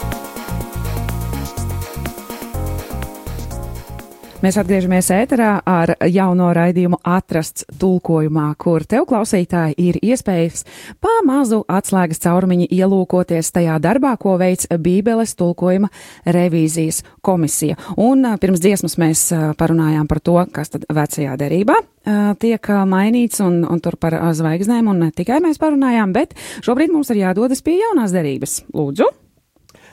Mēs 4.41 4.55
atgriežamies 4.57 5.05
ēterā 5.13 5.51
ar 5.69 5.91
jauno 6.10 6.48
raidījumu 6.57 6.98
atrasts 7.05 7.67
tulkojumā, 7.77 8.48
kur 8.57 8.81
tev 8.89 9.05
klausītāji 9.12 9.75
ir 9.77 10.00
iespējas 10.01 10.63
pa 10.98 11.12
mazu 11.27 11.60
atslēgas 11.69 12.24
caurumiņu 12.24 12.65
ielūkoties 12.74 13.53
tajā 13.53 13.77
darbā, 13.83 14.15
ko 14.17 14.39
veic 14.41 14.65
Bībeles 14.81 15.36
tulkojuma 15.38 15.91
revīzijas 16.25 17.03
komisija. 17.21 17.77
Un 18.01 18.25
pirms 18.41 18.65
dziesmas 18.65 18.98
mēs 18.98 19.24
parunājām 19.62 20.10
par 20.10 20.25
to, 20.25 20.39
kas 20.57 20.74
tad 20.74 20.89
vecajā 20.89 21.38
derībā 21.38 21.77
tiek 22.41 22.74
mainīts 22.89 23.45
un, 23.45 23.62
un 23.62 23.77
tur 23.77 24.01
par 24.01 24.17
zvaigznēm, 24.33 24.89
un 24.89 25.05
ne 25.05 25.13
tikai 25.13 25.38
mēs 25.45 25.61
parunājām, 25.61 26.18
bet 26.18 26.33
šobrīd 26.66 26.89
mums 26.89 27.13
ir 27.13 27.27
jādodas 27.27 27.61
pie 27.61 27.77
jaunās 27.77 28.18
derības. 28.18 28.63
Lūdzu! 28.74 29.13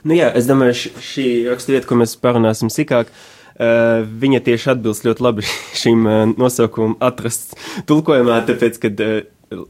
Nu, 0.09 0.15
jā, 0.17 0.33
es 0.39 0.49
domāju, 0.49 0.95
šī 1.05 1.27
raksturvieta, 1.51 1.91
ko 1.91 1.99
mēs 2.01 2.15
parunāsim 2.23 2.71
sīkāk, 2.73 3.11
uh, 3.11 3.35
viņa 3.59 4.43
tieši 4.47 4.71
atbilst 4.75 5.07
ļoti 5.07 5.25
labi 5.25 5.47
šim 5.81 6.07
nosaukumam, 6.39 6.95
atrasts 7.03 7.57
tulkojumā, 7.91 8.43
tāpēc, 8.49 8.79
uh, 8.87 9.65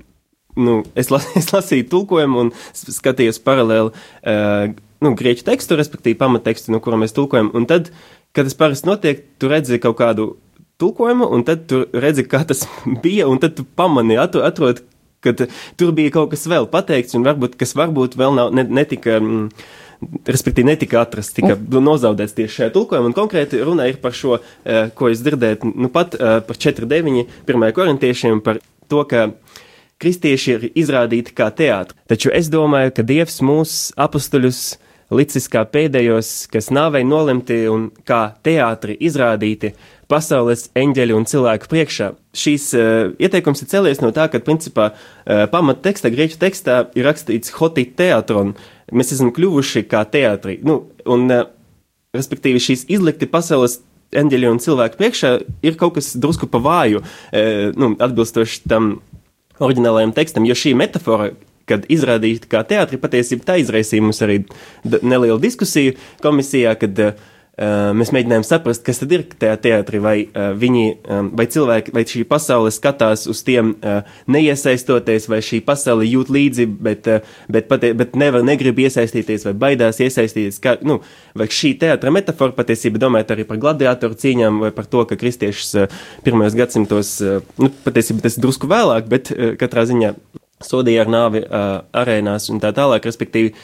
nu, 0.59 0.83
es, 0.99 1.13
las, 1.15 1.31
es 1.41 1.49
lasīju 1.55 1.89
tulkojumu 1.93 2.45
un 2.47 2.53
skatījos 2.75 3.41
paralēli 3.45 3.95
nu, 5.05 5.15
grieķu 5.19 5.47
tekstu, 5.47 5.79
respektīvi 5.79 6.19
pamattekstu, 6.19 6.73
no 6.75 6.83
kura 6.85 6.99
mēs 7.01 7.15
tulkojam. 7.17 7.51
Un 7.57 7.69
tad, 7.71 7.93
kad 8.37 8.49
tas 8.49 8.57
parasti 8.59 8.89
notiek, 8.89 9.25
tu 9.39 9.51
redzi 9.51 9.81
kaut 9.83 9.99
kādu 10.01 10.33
tulkojumu, 10.83 11.29
un 11.35 11.45
tad 11.47 11.67
tu 11.71 11.85
redzi, 11.95 12.27
kā 12.29 12.45
tas 12.49 12.65
bija, 13.05 13.29
un 13.31 13.43
tad 13.43 13.57
tu 13.59 13.67
pamani, 13.79 14.19
atro- 14.21 14.45
atrod, 14.47 14.83
ka 15.25 15.35
tur 15.79 15.95
bija 15.95 16.15
kaut 16.15 16.33
kas 16.35 16.47
vēl 16.51 16.69
pateikts, 16.71 17.17
un 17.19 17.27
varbūt, 17.27 17.59
kas 17.59 17.75
varbūt 17.79 18.19
vēl 18.19 18.39
nav, 18.39 18.55
ne, 18.55 18.67
netika. 18.81 19.19
Mm, 19.23 19.49
Respektīvi, 20.29 20.69
netika 20.69 21.01
atrasts, 21.03 21.35
tika 21.35 21.57
nozaudēts 21.59 22.37
tieši 22.37 22.55
šajā 22.61 22.73
tulkojumā. 22.75 23.11
Un 23.11 23.17
konkrēti 23.17 23.59
runa 23.67 23.89
ir 23.91 23.99
par 24.03 24.15
šo, 24.15 24.39
eh, 24.65 24.91
ko 24.95 25.11
jūs 25.11 25.25
dzirdējat, 25.25 25.65
nu 25.75 25.91
pat 25.91 26.15
eh, 26.15 26.39
par 26.47 26.57
4.9. 26.57 27.25
pirmajā 27.49 27.75
korintiešiem, 27.75 28.43
par 28.45 28.61
to, 28.89 29.03
ka 29.11 29.31
kristieši 29.99 30.53
ir 30.55 30.69
izrādīti 30.79 31.35
kā 31.35 31.51
teātris. 31.51 31.99
Taču 32.07 32.31
es 32.31 32.51
domāju, 32.53 32.95
ka 32.95 33.03
Dievs 33.03 33.41
mūs 33.43 33.75
apstuļus 33.99 34.79
licis 35.11 35.49
kā 35.51 35.65
pēdējos, 35.67 36.49
kas 36.53 36.71
nāvei 36.75 37.03
nolemti 37.07 37.63
un 37.71 37.89
kā 38.07 38.29
teātri 38.45 38.97
izrādīti 39.01 39.73
pasaules 40.09 40.69
eņģeļu 40.79 41.17
un 41.19 41.27
cilvēku 41.29 41.69
priekšā. 41.71 42.13
Šīs 42.37 42.71
uh, 42.77 43.11
ieteikums 43.21 43.63
ir 43.63 43.71
cēlies 43.71 44.01
no 44.03 44.11
tā, 44.17 44.29
ka 44.33 44.41
principā 44.45 44.91
uh, 44.93 45.45
pamat 45.53 45.83
tekstā, 45.85 46.11
grieķu 46.15 46.41
tekstā 46.41 46.79
ir 46.99 47.09
rakstīts 47.09 47.53
hoti 47.59 47.85
teatron. 47.99 48.55
Mēs 48.93 49.13
esam 49.17 49.33
kļuvuši 49.37 49.85
kā 49.91 50.05
teātri. 50.09 50.59
Nu, 50.65 50.81
un, 51.09 51.29
uh, 51.29 51.45
respektīvi, 52.17 52.63
šīs 52.63 52.87
izlikti 52.89 53.29
pasaules 53.31 53.83
eņģeļu 54.17 54.55
un 54.55 54.63
cilvēku 54.65 54.97
priekšā 55.01 55.35
ir 55.69 55.77
kaut 55.81 55.99
kas 55.99 56.15
drusku 56.17 56.49
pa 56.49 56.63
vāju, 56.65 57.05
uh, 57.05 57.69
nu, 57.77 57.93
atbilstoši 58.01 58.65
tam 58.71 58.97
oriģinālajam 59.61 60.17
tekstam, 60.17 60.49
jo 60.49 60.57
šī 60.57 60.73
metafora, 60.79 61.33
kad 61.69 61.85
izrādīta 61.93 62.49
kā 62.49 62.63
teātris, 62.65 63.01
patiesībā 63.03 63.45
tā 63.45 63.59
izraisīja 63.61 64.01
mums 64.01 64.23
arī 64.25 64.39
nelielu 65.03 65.37
diskusiju 65.43 65.99
komisijā, 66.25 66.73
kad 66.81 67.03
uh, 67.05 67.27
mēs 67.59 68.13
mēģinājām 68.15 68.45
saprast, 68.47 68.85
kas 68.87 69.01
tad 69.01 69.13
ir 69.15 69.25
tajā 69.29 69.57
teātrī, 69.65 70.01
vai 70.03 70.15
viņi, 70.59 70.85
vai 71.35 71.47
cilvēki, 71.51 71.95
vai 71.97 72.05
šī 72.09 72.23
pasaule 72.29 72.71
skatās 72.75 73.27
uz 73.31 73.43
tiem 73.47 73.73
neiesaistoties, 74.31 75.27
vai 75.31 75.41
šī 75.45 75.61
pasaule 75.67 76.07
jūt 76.07 76.31
līdzi, 76.35 76.69
bet, 76.87 77.11
bet, 77.51 77.69
patie, 77.71 77.93
bet 77.99 78.15
nevar, 78.19 78.45
negrib 78.47 78.79
iesaistīties, 78.85 79.49
vai 79.49 79.55
baidās 79.67 79.99
iesaistīties, 80.05 80.61
kā, 80.63 80.77
nu, 80.87 81.01
vai 81.39 81.49
šī 81.51 81.75
teātra 81.83 82.15
metafora 82.15 82.55
patiesībā 82.57 83.03
domājot 83.03 83.35
arī 83.35 83.47
par 83.49 83.61
gladiatoru 83.63 84.19
cīņām, 84.23 84.63
vai 84.67 84.73
par 84.75 84.87
to, 84.91 85.03
ka 85.09 85.19
kristiešus 85.19 85.91
pirmajos 86.27 86.59
gadsimtos, 86.59 87.17
nu, 87.59 87.73
patiesībā 87.87 88.27
tas 88.29 88.39
drusku 88.39 88.71
vēlāk, 88.71 89.11
bet 89.11 89.33
katrā 89.59 89.89
ziņā 89.91 90.15
sodīja 90.65 91.05
ar 91.05 91.13
nāvi 91.13 91.43
arēnās 91.47 92.49
un 92.53 92.63
tā 92.63 92.73
tālāk, 92.75 93.07
respektīvi 93.07 93.55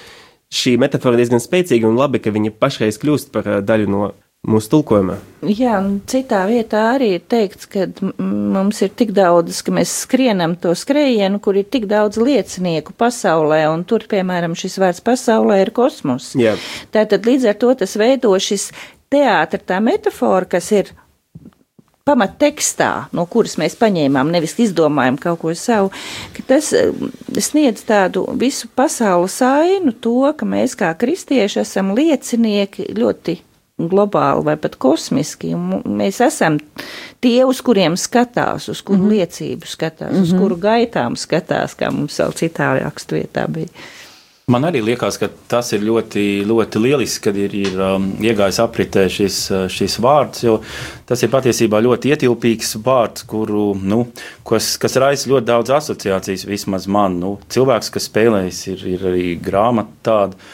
šī 0.55 0.77
metafora 0.81 1.19
diezgan 1.21 1.43
spēcīga 1.43 1.89
un 1.89 1.99
labi, 1.99 2.23
ka 2.23 2.33
viņa 2.35 2.55
pašreiz 2.61 3.01
kļūst 3.03 3.33
par 3.35 3.49
daļu 3.67 3.91
no 3.91 4.13
mūsu 4.45 4.71
tulkojumā. 4.75 5.17
Jā, 5.49 5.79
un 5.81 5.99
citā 6.09 6.43
vietā 6.49 6.83
arī 6.95 7.15
ir 7.17 7.23
teikts, 7.33 7.69
ka 7.71 7.87
mums 8.21 8.83
ir 8.85 8.93
tik 8.97 9.15
daudz, 9.17 9.63
ka 9.65 9.73
mēs 9.75 9.93
skrienam 10.05 10.57
to 10.61 10.75
skrējienu, 10.77 11.41
kur 11.45 11.57
ir 11.61 11.69
tik 11.73 11.87
daudz 11.91 12.21
liecinieku 12.21 12.95
pasaulē, 13.01 13.65
un 13.73 13.87
tur, 13.89 14.05
piemēram, 14.11 14.57
šis 14.59 14.77
vārds 14.83 15.05
pasaulē 15.05 15.63
ir 15.65 15.73
kosmos. 15.77 16.33
Jā. 16.39 16.59
Tātad 16.95 17.25
līdz 17.29 17.49
ar 17.53 17.59
to 17.63 17.73
tas 17.85 17.97
veido 18.01 18.35
šis 18.37 18.71
teātra 19.13 19.63
tā 19.63 19.81
metafora, 19.85 20.49
kas 20.57 20.71
ir 20.77 20.93
pamattekstā, 22.05 22.91
no 23.17 23.25
kuras 23.33 23.55
mēs 23.57 23.79
paņēmām, 23.81 24.29
nevis 24.35 24.59
izdomājam 24.61 25.17
kaut 25.21 25.41
ko 25.41 25.55
savu, 25.57 25.89
ka 26.37 26.45
tas 26.51 26.69
eh, 26.77 26.93
sniedz 27.41 27.81
tādu 27.89 28.27
visu 28.41 28.69
pasaules 28.77 29.39
ainu 29.47 29.95
to, 30.05 30.19
ka 30.37 30.45
mēs 30.49 30.77
kā 30.77 30.93
kristieši 31.01 31.63
esam 31.63 31.95
liecinieki 31.97 32.91
ļoti 32.99 33.39
globāli 33.81 34.45
vai 34.47 34.55
pat 34.61 34.77
kosmiski, 34.79 35.55
mēs 35.57 36.21
esam 36.23 36.61
tie, 37.25 37.41
uz 37.49 37.65
kuriem 37.65 37.97
skatās, 37.99 38.69
uz 38.69 38.85
kuru 38.85 38.99
mm 38.99 39.05
-hmm. 39.05 39.17
liecību 39.17 39.67
skatās, 39.67 40.13
mm 40.13 40.17
-hmm. 40.19 40.23
uz 40.23 40.35
kuru 40.39 40.57
gaitām 40.57 41.17
skatās, 41.17 41.75
kā 41.75 41.91
mums 41.91 42.21
vēl 42.21 42.37
citā 42.37 42.69
rakstvietā 42.85 43.49
bija. 43.49 43.69
Man 44.53 44.67
arī 44.69 44.83
liekas, 44.85 45.17
ka 45.17 45.31
tas 45.49 45.71
ir 45.73 45.81
ļoti, 45.87 46.43
ļoti 46.45 46.81
lieliski, 46.85 47.23
kad 47.25 47.37
ir, 47.41 47.55
ir 47.57 47.79
um, 47.81 48.11
iegājis 48.21 48.59
apritē 48.61 49.07
šis, 49.09 49.39
uh, 49.49 49.63
šis 49.73 49.95
vārds, 50.05 50.43
jo 50.45 50.59
tas 51.09 51.25
ir 51.25 51.31
patiesībā 51.33 51.81
ļoti 51.81 52.13
ietilpīgs 52.13 52.75
vārds, 52.85 53.25
kuru, 53.31 53.71
nu, 53.81 54.03
kas, 54.45 54.75
kas 54.83 54.99
raisa 55.01 55.31
ļoti 55.33 55.49
daudz 55.49 55.73
asociācijas, 55.79 56.45
vismaz 56.51 56.85
man. 56.85 57.17
Nu, 57.23 57.39
cilvēks, 57.57 57.89
kas 57.95 58.11
spēlējas, 58.11 58.61
ir, 58.75 58.85
ir 58.93 59.09
arī 59.15 59.33
grāmata 59.41 59.97
tāda. 60.11 60.53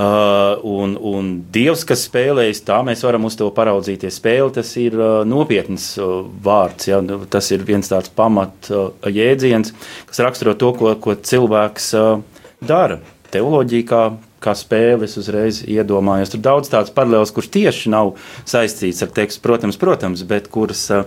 Uh, 0.00 0.56
un, 0.64 0.96
un 1.04 1.30
Dievs, 1.52 1.84
kas 1.84 2.06
spēlējas, 2.08 2.64
tā 2.64 2.80
mēs 2.88 3.04
varam 3.04 3.28
uz 3.28 3.36
to 3.36 3.50
paraudzīties. 3.52 4.16
Spēle 4.16 4.48
tas 4.56 4.72
ir 4.80 4.96
uh, 4.96 5.10
nopietns 5.28 5.90
uh, 6.00 6.22
vārds. 6.40 6.88
Ja? 6.88 7.04
Nu, 7.04 7.20
Tas 7.28 7.52
ir 7.52 7.68
viens 7.68 7.92
tāds 7.92 8.08
pamat 8.16 8.72
uh, 8.72 8.94
jēdziens, 9.04 9.74
kas 10.08 10.24
raksturo 10.24 10.56
to, 10.56 10.72
ko, 10.80 10.94
ko 11.04 11.20
cilvēks 11.20 11.92
uh, 12.00 12.29
dara. 12.60 13.00
Teoloģija 13.30 13.86
kā, 13.86 14.00
kā 14.42 14.54
spēle, 14.58 15.06
es 15.06 15.14
uzreiz 15.20 15.60
iedomājos. 15.70 16.32
Tur 16.32 16.40
daudz 16.42 16.70
tādas 16.72 16.90
paralēlas, 16.94 17.30
kuras 17.36 17.52
tieši 17.54 17.92
nav 17.92 18.16
saistītas 18.48 19.04
ar 19.06 19.12
tekstu, 19.14 19.42
protams, 19.44 19.78
protams 19.78 20.24
bet 20.26 20.48
kuras 20.50 20.82
uh, 20.90 21.04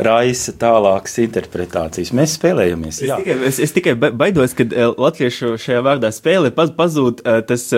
raisa 0.00 0.54
tālākas 0.56 1.18
interpretācijas. 1.20 2.14
Mēs 2.16 2.38
spēlējamies. 2.38 3.02
Es 3.02 3.10
Jā. 3.10 3.18
tikai, 3.20 3.36
es, 3.50 3.60
es 3.60 3.76
tikai 3.76 3.92
ba- 4.00 4.12
baidos, 4.22 4.56
ka 4.56 4.64
uh, 4.70 4.94
latviešu 4.96 5.58
šajā 5.60 5.82
vārdā 5.84 6.08
spēle 6.16 6.52
paz, 6.56 6.72
pazūd 6.76 7.20
uh, 7.26 7.42
tas. 7.44 7.68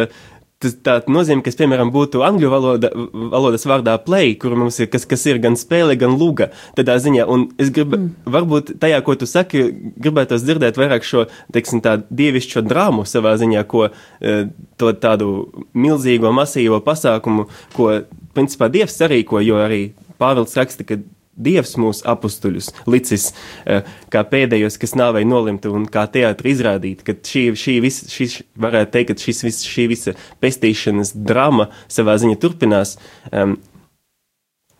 Tas 0.62 0.76
tā 0.86 0.96
nozīmē, 1.10 1.42
kas, 1.42 1.56
piemēram, 1.58 1.90
būtu 1.94 2.22
angļu 2.22 2.50
valoda, 2.52 2.90
valodas 3.32 3.66
vārdā 3.66 3.96
play, 4.04 4.36
kur 4.38 4.54
mums 4.58 4.78
ir, 4.78 4.88
kas, 4.92 5.06
kas 5.10 5.24
ir 5.26 5.40
gan 5.42 5.56
spēle, 5.58 5.96
gan 5.98 6.14
lūga. 6.20 6.52
Tādā 6.78 6.94
ziņā, 7.02 7.26
un 7.26 7.48
es 7.62 7.72
gribu, 7.74 7.98
mm. 7.98 8.30
varbūt 8.36 8.74
tajā, 8.82 9.00
ko 9.02 9.16
tu 9.18 9.26
saki, 9.26 9.64
gribētos 10.02 10.44
dzirdēt 10.46 10.78
vairāk 10.78 11.06
šo, 11.06 11.26
teiksim, 11.54 11.82
tādu 11.82 12.06
dievišķo 12.22 12.62
drāmu 12.68 13.06
savā 13.08 13.34
ziņā, 13.40 13.64
ko 13.70 13.88
eh, 13.88 14.44
to 14.78 14.92
tādu 15.02 15.32
milzīgo, 15.74 16.30
masīvo 16.36 16.78
pasākumu, 16.84 17.48
ko, 17.74 17.90
principā, 18.36 18.70
Dievs 18.72 18.94
sarīko, 19.00 19.42
jo 19.42 19.58
arī 19.62 19.82
Pāvils 20.22 20.54
raksta, 20.54 20.86
ka 20.86 21.00
Dievs 21.32 21.78
mūs 21.80 22.02
apstuļus 22.04 22.68
licis 22.92 23.30
eh, 23.64 23.86
kā 24.12 24.20
pēdējos, 24.28 24.76
kas 24.80 24.92
nāvei 25.00 25.24
nolimti 25.24 25.70
un 25.72 25.86
kā 25.88 26.04
teātri 26.12 26.52
izrādīt, 26.52 27.00
ka 27.06 27.14
šī, 27.16 27.46
šī, 27.56 27.76
vis, 27.80 28.02
šī 28.12 28.28
varētu 28.60 28.92
teikt, 28.92 29.14
ka 29.14 29.24
šis, 29.24 29.40
vis, 29.46 29.60
šī 29.64 29.86
visa 29.94 30.16
pestīšanas 30.44 31.14
drama 31.16 31.70
savā 31.88 32.18
ziņā 32.20 32.40
turpinās. 32.42 32.98
Um, 33.32 33.58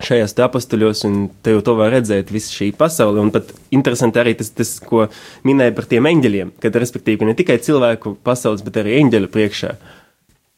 Šajās 0.02 0.32
apstuļos, 0.42 1.04
un 1.06 1.18
te 1.46 1.52
jau 1.54 1.60
to 1.62 1.76
var 1.78 1.92
redzēt, 1.94 2.32
visa 2.34 2.50
šī 2.50 2.72
pasaule. 2.74 3.22
Un 3.22 3.28
pat 3.30 3.52
interesanti 3.70 4.18
arī 4.18 4.32
tas, 4.34 4.48
tas 4.50 4.72
ko 4.82 5.04
minēja 5.46 5.76
par 5.76 5.86
tiem 5.86 6.08
eņģeļiem, 6.10 6.50
kad 6.62 6.78
respektīvi 6.82 7.28
ne 7.28 7.36
tikai 7.38 7.60
cilvēku 7.62 8.16
pasaules, 8.26 8.64
bet 8.66 8.80
arī 8.82 8.96
eņģeļu 8.98 9.30
priekšā. 9.30 9.70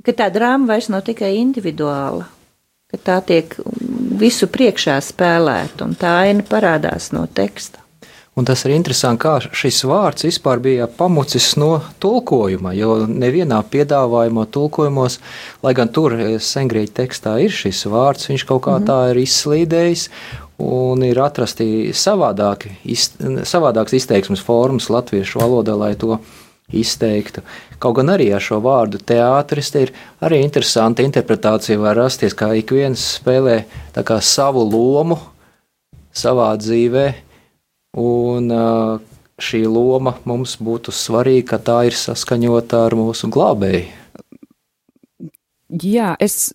Ka 0.04 0.16
tā 0.16 0.30
drāma 0.32 0.72
vairs 0.72 0.88
nav 0.92 1.04
tikai 1.04 1.34
individuāla, 1.42 2.24
ka 2.94 3.00
tā 3.10 3.20
tiek 3.26 3.56
visu 4.20 4.48
priekšā 4.50 5.00
spēlēta, 5.02 5.88
un 5.88 5.96
tā 5.98 6.20
aina 6.28 6.44
parādās 6.46 7.10
no 7.14 7.26
teksta. 7.26 7.84
Un 8.34 8.42
tas 8.42 8.64
ir 8.66 8.72
interesanti, 8.74 9.20
kā 9.22 9.36
šis 9.54 9.84
vārds 9.86 10.26
vispār 10.26 10.58
bija 10.58 10.88
pamucis 10.90 11.52
no 11.60 11.76
tulkojuma, 12.02 12.72
jo 12.74 13.04
nevienā 13.06 13.60
piedāvājumā 13.70 14.48
tulkojumos, 14.50 15.20
lai 15.62 15.74
gan 15.78 15.92
tur 15.94 16.16
sengrieķu 16.42 16.96
tekstā 16.96 17.36
ir 17.44 17.54
šis 17.54 17.84
vārds, 17.92 18.26
viņš 18.32 18.46
kaut 18.48 18.64
kā 18.66 18.80
tā 18.82 18.98
ir 19.12 19.22
izslīdējis, 19.22 20.08
un 20.66 21.06
ir 21.06 21.22
atrasti 21.22 21.92
savādāki, 21.94 22.74
iz, 22.90 23.12
savādāks 23.46 23.94
izteiksmes 24.00 24.42
formas 24.42 24.90
latviešu 24.90 25.38
valodā, 25.38 25.78
lai 25.78 25.94
to 25.98 26.18
izteiktu. 26.72 27.42
Kaut 27.78 27.98
gan 27.98 28.12
arī 28.14 28.30
ar 28.34 28.42
šo 28.42 28.60
vārdu 28.64 29.00
teātris 29.02 29.70
te 29.74 29.84
ir 29.86 29.92
arī 30.24 30.40
interesanta 30.44 31.04
interpretācija, 31.04 31.80
var 31.80 31.98
rasties, 31.98 32.36
kā 32.36 32.52
ik 32.56 32.72
viens 32.72 33.02
spēlē 33.18 33.64
kā 33.94 34.20
savu 34.24 34.64
lomu 34.64 35.18
savā 36.14 36.52
dzīvē, 36.56 37.06
un 38.00 38.50
šī 39.44 39.64
loma 39.66 40.14
mums 40.24 40.56
būtu 40.62 40.94
svarīga, 40.94 41.54
ka 41.54 41.58
tā 41.68 41.78
ir 41.90 41.98
saskaņota 41.98 42.84
ar 42.86 42.96
mūsu 42.98 43.28
glābēju. 43.34 44.00
Jā, 45.82 46.14
es 46.22 46.52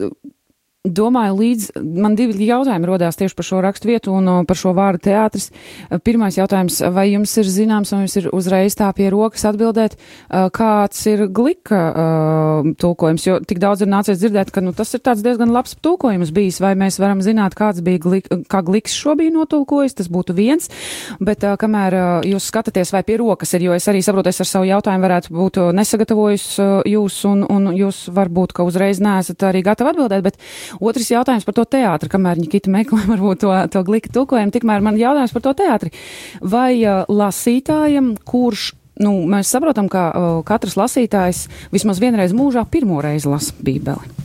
domāju, 0.88 1.34
līdz 1.36 1.64
man 2.00 2.14
divi 2.16 2.46
jautājumi 2.48 2.88
rodās 2.88 3.18
tieši 3.20 3.36
par 3.36 3.44
šo 3.44 3.58
rakstu 3.60 3.90
vietu 3.90 4.14
un 4.16 4.28
uh, 4.32 4.44
par 4.48 4.56
šo 4.56 4.72
vārdu 4.72 5.10
teātris. 5.10 5.50
Uh, 5.92 6.00
Pirmais 6.00 6.38
jautājums, 6.38 6.78
vai 6.96 7.10
jums 7.10 7.34
ir 7.42 7.50
zināms, 7.52 7.92
vai 7.92 8.06
jums 8.06 8.16
ir 8.16 8.30
uzreiz 8.32 8.78
tā 8.80 8.88
pie 8.96 9.10
rokas 9.12 9.44
atbildēt, 9.50 9.98
uh, 10.00 10.48
kāds 10.56 11.02
ir 11.12 11.26
glika 11.36 11.82
uh, 11.92 12.70
tulkojums, 12.80 13.26
jo 13.28 13.36
tik 13.44 13.60
daudz 13.60 13.84
ir 13.84 13.92
nācies 13.92 14.22
dzirdēt, 14.22 14.54
ka 14.56 14.64
nu, 14.64 14.72
tas 14.72 14.96
ir 14.96 15.04
tāds 15.04 15.24
diezgan 15.26 15.52
labs 15.52 15.76
tulkojums 15.84 16.32
bijis, 16.32 16.62
vai 16.64 16.72
mēs 16.80 17.02
varam 17.04 17.20
zināt, 17.28 17.60
kāds 17.60 17.84
bija 17.84 18.00
glik, 18.06 18.32
kā 18.48 18.64
gliks 18.64 18.96
šo 18.96 19.18
bija 19.20 19.36
notulkojis, 19.36 19.98
tas 20.00 20.08
būtu 20.08 20.38
viens, 20.40 20.72
bet 21.20 21.44
uh, 21.44 21.58
kamēr 21.60 22.00
uh, 22.00 22.08
jūs 22.24 22.48
skatāties, 22.54 22.96
vai 22.96 23.04
pie 23.04 23.20
rokas 23.20 23.52
ir, 23.60 23.68
jo 23.68 23.76
es 23.76 23.90
arī 23.92 24.00
saprotu, 24.06 24.32
es 24.32 24.40
ar 24.40 24.52
savu 24.54 24.72
jautājumu 24.72 25.10
varētu 25.10 25.36
būt 25.36 25.62
nesagatavojis 25.76 26.48
jūs, 26.88 27.20
un, 27.28 27.44
un 27.52 27.70
jūs 27.76 28.06
varbūt, 28.16 28.56
ka 28.56 28.64
uzreiz 28.64 29.04
neesat 29.04 29.44
arī 29.52 29.66
gatavi 29.68 29.92
atbildēt, 29.92 30.24
bet 30.24 30.40
Otrs 30.80 31.12
jautājums 31.12 31.48
par 31.48 31.58
to 31.58 31.66
teātri, 31.66 32.12
kamēr 32.12 32.40
Nikita 32.42 32.72
meklē 32.74 33.06
varbūt 33.14 33.44
to, 33.46 33.54
to 33.74 33.84
glika 33.88 34.14
tulkojumu, 34.16 34.54
tikmēr 34.56 34.86
man 34.86 35.00
jautājums 35.00 35.36
par 35.36 35.48
to 35.48 35.56
teātri. 35.64 35.94
Vai 36.42 36.82
uh, 36.84 37.04
lasītājam, 37.10 38.14
kurš 38.28 38.74
nu, 39.04 39.14
mēs 39.30 39.52
saprotam, 39.52 39.90
ka 39.92 40.06
uh, 40.10 40.30
katrs 40.48 40.78
lasītājs 40.80 41.46
vismaz 41.74 42.02
vienreiz 42.02 42.34
mūžā 42.36 42.66
pirmo 42.72 43.00
reizi 43.04 43.30
lasa 43.32 43.56
Bībeli. 43.64 44.16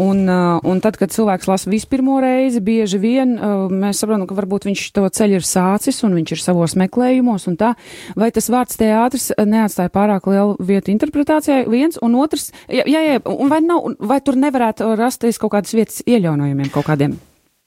Un, 0.00 0.24
uh, 0.28 0.58
un 0.66 0.80
tad, 0.84 0.98
kad 1.00 1.12
cilvēks 1.14 1.48
lasa 1.48 1.70
vispirmo 1.72 2.18
reizi, 2.22 2.60
bieži 2.64 3.00
vien 3.02 3.36
uh, 3.36 3.66
mēs 3.72 4.02
saprotam, 4.02 4.26
ka 4.28 4.36
varbūt 4.38 4.68
viņš 4.68 4.84
to 4.96 5.06
ceļu 5.18 5.40
ir 5.40 5.46
sācis 5.46 6.02
un 6.06 6.16
viņš 6.18 6.34
ir 6.36 6.42
savos 6.42 6.76
meklējumos 6.78 7.48
un 7.50 7.58
tā. 7.60 7.72
Vai 8.18 8.32
tas 8.34 8.50
vārds 8.52 8.78
teātris 8.80 9.30
neatstāja 9.38 9.92
pārāk 9.94 10.28
lielu 10.30 10.58
vietu 10.60 10.92
interpretācijai? 10.94 11.64
Viens 11.70 12.00
un 12.02 12.18
otrs, 12.20 12.50
jā, 12.68 12.84
jā, 12.84 13.04
jā 13.06 13.22
un 13.30 13.52
vai, 13.52 13.62
nav, 13.64 13.94
vai 13.98 14.20
tur 14.24 14.38
nevarētu 14.40 14.94
rasties 14.98 15.40
kaut 15.40 15.56
kādas 15.56 15.74
vietas 15.76 16.04
ieļaunojumiem 16.06 16.70
kaut 16.74 16.90
kādiem? 16.90 17.16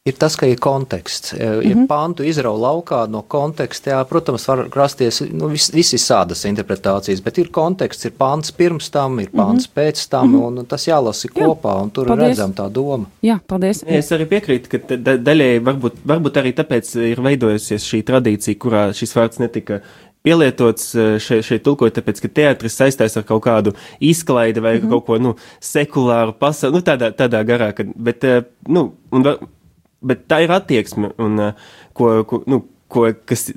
Ir 0.09 0.15
tas, 0.19 0.35
ka 0.39 0.47
ir 0.47 0.59
konteksts. 0.61 1.33
Mm 1.33 1.39
-hmm. 1.39 1.69
Ir 1.69 1.87
pantu 1.87 2.23
izrauga 2.23 2.61
laukā 2.67 3.09
no 3.09 3.21
konteksta. 3.21 3.91
Jā, 3.91 4.03
protams, 4.05 4.47
var 4.47 4.65
rasties 4.75 5.21
nu, 5.31 5.47
vis, 5.47 5.69
visādas 5.73 6.45
interpretācijas, 6.45 7.23
bet 7.23 7.37
ir 7.37 7.51
konteksts, 7.51 8.05
ir 8.05 8.11
pants 8.17 8.51
pirms 8.51 8.89
tam, 8.89 9.19
ir 9.19 9.29
pants 9.35 9.67
mm 9.67 9.71
-hmm. 9.71 9.79
pēc 9.81 10.09
tam, 10.09 10.27
mm 10.27 10.35
-hmm. 10.35 10.59
un 10.59 10.65
tas 10.65 10.87
jālasa 10.87 11.27
Jā, 11.27 11.45
kopā, 11.45 11.81
un 11.83 11.89
tur 11.89 12.07
paldies. 12.07 12.27
redzam 12.27 12.53
tā 12.53 12.69
doma. 12.71 13.05
Jā, 13.23 13.39
paldies. 13.47 13.83
Es 13.87 14.11
arī 14.11 14.25
piekrītu, 14.25 14.69
ka 14.69 14.77
da- 14.87 14.97
da- 14.97 15.17
daļēji 15.17 15.63
varbūt, 15.63 15.93
varbūt 16.05 16.33
arī 16.41 16.53
tāpēc 16.53 16.95
ir 17.11 17.21
veidojusies 17.21 17.83
šī 17.83 18.03
tradīcija, 18.03 18.57
kurā 18.57 18.93
šis 18.93 19.15
vārds 19.15 19.39
netika 19.39 19.81
pielietots 20.23 20.95
šeit, 21.19 21.43
šeit 21.43 21.63
tulkojot, 21.63 21.97
tāpēc, 21.97 22.21
ka 22.21 22.27
teātris 22.27 22.75
saistās 22.75 23.17
ar 23.17 23.23
kaut 23.23 23.43
kādu 23.43 23.73
izklaidi 23.99 24.59
vai 24.59 24.77
mm 24.77 24.81
-hmm. 24.85 24.89
kaut 24.89 25.05
ko, 25.05 25.17
nu, 25.17 25.35
sekulāru 25.61 26.33
pasauli, 26.39 26.75
nu, 26.75 26.81
tādā, 26.81 27.11
tādā 27.11 27.43
garā, 27.45 27.73
ka, 27.73 27.83
bet, 27.95 28.23
eh, 28.23 28.43
nu, 28.67 28.91
un, 29.11 29.23
var- 29.23 29.39
bet 30.01 30.27
tā 30.31 30.43
ir 30.45 30.53
attieksme, 30.53 31.13
un, 31.21 31.39
eh, 31.39 31.67
ko, 31.93 32.23
ko, 32.27 32.43
nu, 32.49 32.63
ko, 32.91 33.09
kas 33.29 33.49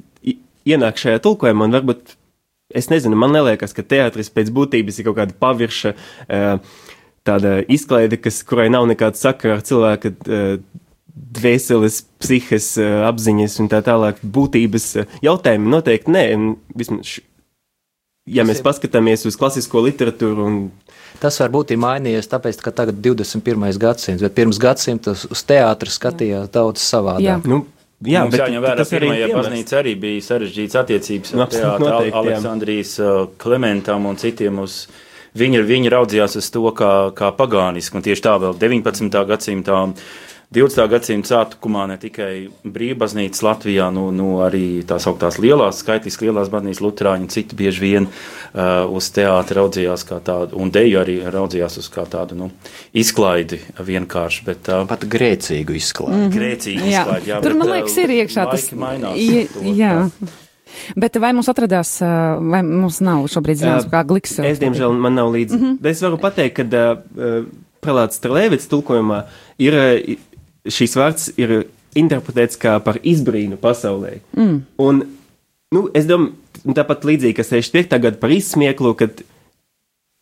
ienāk 0.67 1.01
šajā 1.01 1.23
tulkojumā, 1.23 1.67
un 1.67 1.77
varbūt, 1.79 2.17
es 2.75 2.89
nezinu, 2.93 3.19
man 3.19 3.35
neliekas, 3.35 3.75
ka 3.77 3.83
teātris 3.83 4.31
pēc 4.33 4.53
būtības 4.55 4.99
ir 4.99 5.09
kaut 5.09 5.19
kāda 5.21 5.39
pavirša, 5.39 5.95
eh, 6.29 6.55
tāda 7.27 7.59
izklaide, 7.71 8.19
kas, 8.19 8.43
kurai 8.43 8.69
nav 8.71 8.87
nekāda 8.91 9.19
sakara 9.19 9.59
ar 9.59 9.67
cilvēka 9.67 10.15
eh, 10.29 10.63
dvēseles, 11.13 12.03
psihes, 12.19 12.79
apziņas 12.81 13.59
un 13.61 13.69
tā 13.69 13.83
tālāk 13.85 14.23
būtības 14.25 14.87
jautājumi 15.23 15.69
noteikti 15.69 16.11
nē. 16.11 16.25
Vismaz, 16.75 17.19
ja 18.27 18.47
mēs 18.47 18.63
paskatāmies 18.65 19.27
uz 19.29 19.39
klasisko 19.39 19.83
literatūru 19.89 20.47
un 20.47 20.59
Tas 21.21 21.37
varbūt 21.43 21.75
ir 21.75 21.81
mainījies, 21.83 22.29
tāpēc, 22.31 22.59
ka 22.65 22.73
tagad 22.75 22.99
ir 22.99 23.15
21. 23.15 23.77
gadsimts, 23.81 24.25
bet 24.25 24.35
pirms 24.35 24.59
gadsimta 24.63 25.13
uz 25.13 25.45
teātru 25.47 25.93
skatījās 25.93 26.51
daudz 26.55 26.83
savādāk. 26.83 27.27
Jā. 27.27 27.37
Nu, 27.47 27.61
jā, 28.01 28.25
Mums 28.25 28.39
jāņem 28.41 28.65
vērā, 28.65 28.83
ka 28.83 28.97
pirmajā 28.97 29.29
baznīcā 29.37 29.79
arī 29.83 29.95
bija 30.03 30.25
sarežģīts 30.27 30.81
attiecības 30.83 31.35
Nu, 31.37 31.45
ar 31.45 31.47
absolūti 31.47 31.87
teātru. 31.87 32.19
Aleksandrijas 32.23 32.97
uh, 33.03 33.15
Klementam 33.43 34.09
un 34.11 34.21
citiem 34.21 34.63
uz. 34.65 34.85
Viņi, 35.39 35.63
viņi 35.65 35.89
raudzījās 35.95 36.37
uz 36.43 36.51
to 36.53 36.67
kā, 36.77 36.93
kā 37.17 37.31
pagānisku, 37.33 37.97
un 37.97 38.05
tieši 38.05 38.25
tā 38.27 38.35
vēl 38.43 38.59
19. 38.61 39.23
gadsimtā, 39.31 39.79
20. 40.53 40.89
gadsimta 40.93 41.29
sākumā 41.33 41.87
ne 41.89 41.97
tikai 41.97 42.49
brīvbaznīcas 42.69 43.41
Latvijā, 43.47 43.87
nu, 43.95 44.11
nu 44.13 44.27
arī 44.45 44.83
tās 44.89 45.07
augtās 45.09 45.39
lielās, 45.41 45.79
skaitliski 45.81 46.27
lielās 46.29 46.51
baznīcas 46.53 46.83
Lutāņi 46.85 47.25
un 47.27 47.31
citi 47.33 47.57
bieži 47.57 47.81
vien 47.81 48.09
uh, 48.09 48.85
uz 48.93 49.09
teātri 49.17 49.57
raudzījās 49.57 50.05
kā 50.09 50.21
tādu, 50.25 50.59
un 50.61 50.71
deju 50.75 51.01
arī 51.01 51.17
raudzījās 51.33 51.79
uz 51.81 51.89
kā 51.95 52.05
tādu, 52.05 52.37
nu, 52.37 52.51
izklaidi 52.93 53.63
vienkārši, 53.81 54.45
bet 54.45 54.69
uh, 54.69 54.85
Pat 54.91 55.07
grēcīgu 55.09 55.77
izklāstu. 55.81 56.29
grēcīgi 56.37 56.85
Jā. 56.93 57.03
izklaidi. 57.07 57.33
Jā, 57.33 57.41
Tur, 57.43 57.53
bet, 57.57 57.59
man 57.63 57.69
uh, 57.69 57.75
liekas, 57.79 57.97
ir 58.05 58.15
iekšā 58.21 58.47
tas. 58.53 58.69
mainās. 58.73 59.17
I- 59.17 59.49
To 59.53 59.61
Jā. 59.81 59.93
tā. 60.21 60.29
Bet 60.97 61.17
vai 61.21 61.33
mums 61.37 61.49
atradās, 61.53 61.91
ā, 62.01 62.13
vai 62.41 62.63
mums 62.65 63.01
nav 63.05 63.27
šobrīd 63.29 63.61
zināms, 63.61 63.85
Jā, 63.87 63.91
kā 63.93 64.01
gliks? 64.09 64.39
Es, 64.41 64.59
diemžēl, 64.61 64.93
man 64.99 65.15
nav 65.15 65.29
līdzi. 65.35 65.57
Mm 65.59 65.65
-hmm. 65.79 65.87
Es 65.91 66.01
varu 66.01 66.17
pateikt, 66.19 66.57
ka 66.57 66.65
uh, 66.97 67.45
prelāts 67.83 68.17
Strelēvits 68.21 68.69
tulkojumā 68.71 69.23
ir 69.59 69.75
šīs 70.69 70.97
vārds 70.99 71.33
ir 71.41 71.65
interpretēts 71.99 72.61
kā 72.61 72.77
par 72.85 73.01
izbrīnu 73.03 73.59
pasaulē. 73.61 74.19
Mm. 74.37 74.61
Un, 74.83 75.03
nu, 75.75 75.87
es 75.97 76.07
domāju, 76.09 76.37
tāpat 76.77 77.05
līdzīgi, 77.09 77.37
ka 77.41 77.47
65. 77.49 77.99
gada 78.07 78.21
par 78.23 78.33
izsmieklu, 78.33 78.95
kad 78.99 79.25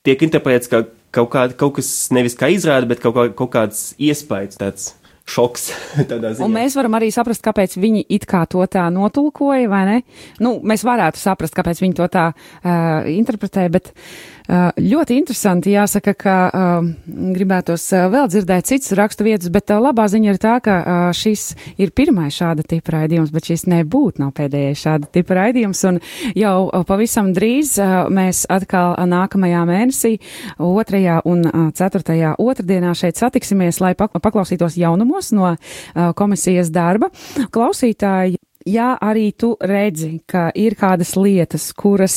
tiek 0.06 0.24
interpretēts 0.26 0.70
kā 0.70 0.84
kaut, 1.14 1.30
kā, 1.32 1.46
kaut 1.58 1.76
kas 1.78 1.90
nevis 2.14 2.36
kā 2.38 2.50
izrāda, 2.54 2.88
bet 2.90 3.02
kaut, 3.02 3.16
kā, 3.16 3.26
kaut 3.36 3.52
kāds 3.54 3.82
iespējas, 4.00 4.58
tāds 4.60 4.90
šoks. 5.30 5.70
Un 6.44 6.52
mēs 6.54 6.76
varam 6.78 6.98
arī 6.98 7.10
saprast, 7.14 7.44
kāpēc 7.44 7.76
viņi 7.80 8.04
it 8.16 8.26
kā 8.30 8.42
to 8.50 8.64
tā 8.70 8.88
notulkoja, 8.92 9.68
vai 9.70 9.84
ne? 9.88 9.96
Nu, 10.42 10.58
mēs 10.66 10.84
varētu 10.86 11.20
saprast, 11.20 11.54
kāpēc 11.56 11.82
viņi 11.84 11.96
to 11.98 12.08
tā 12.10 12.30
uh, 12.32 13.06
interpretē, 13.10 13.66
bet 13.72 13.92
uh, 13.92 14.70
ļoti 14.74 15.18
interesanti 15.20 15.74
jāsaka, 15.74 16.14
ka 16.18 16.36
uh, 16.48 16.90
gribētos 17.36 17.86
uh, 17.94 18.08
vēl 18.12 18.30
dzirdēt 18.32 18.70
citas 18.70 18.94
rakstu 18.98 19.26
vietas, 19.28 19.52
bet 19.52 19.70
uh, 19.70 19.80
labā 19.82 20.08
ziņa 20.10 20.34
ir 20.34 20.40
tā, 20.42 20.56
ka 20.64 20.78
uh, 20.80 21.06
šis 21.16 21.54
ir 21.80 21.94
pirmais 21.96 22.34
šāda 22.34 22.66
tipa 22.66 22.96
raidījums, 22.98 23.32
bet 23.34 23.50
šis 23.50 23.66
nebūtu 23.70 24.24
nav 24.24 24.34
pēdējais 24.38 24.84
šāda 24.86 25.10
tipa 25.14 25.38
raidījums, 25.38 25.84
un 25.90 26.00
jau 26.38 26.56
uh, 26.66 26.84
pavisam 26.88 27.32
drīz 27.36 27.76
uh, 27.78 28.10
mēs 28.12 28.44
atkal 28.50 28.96
uh, 28.96 29.06
nākamajā 29.10 29.62
mēnesī, 29.70 30.16
otrajā 30.58 31.20
un 31.30 31.46
uh, 31.46 31.68
ceturtajā 31.76 32.34
otrdienā 32.40 32.94
šeit 32.98 33.20
satiksimies, 33.20 33.80
lai 33.82 33.94
pak 33.98 34.18
paklausītos 34.20 34.78
jaunumos 34.80 35.19
no 35.36 35.50
uh, 35.52 36.12
komisijas 36.16 36.72
darba. 36.72 37.10
Klausītāji, 37.52 38.38
ja 38.68 38.94
arī 39.00 39.30
tu 39.36 39.52
redzi, 39.60 40.18
ka 40.28 40.48
ir 40.56 40.76
kādas 40.80 41.14
lietas, 41.18 41.70
kuras, 41.76 42.16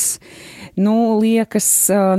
nu, 0.80 1.18
liekas, 1.20 1.68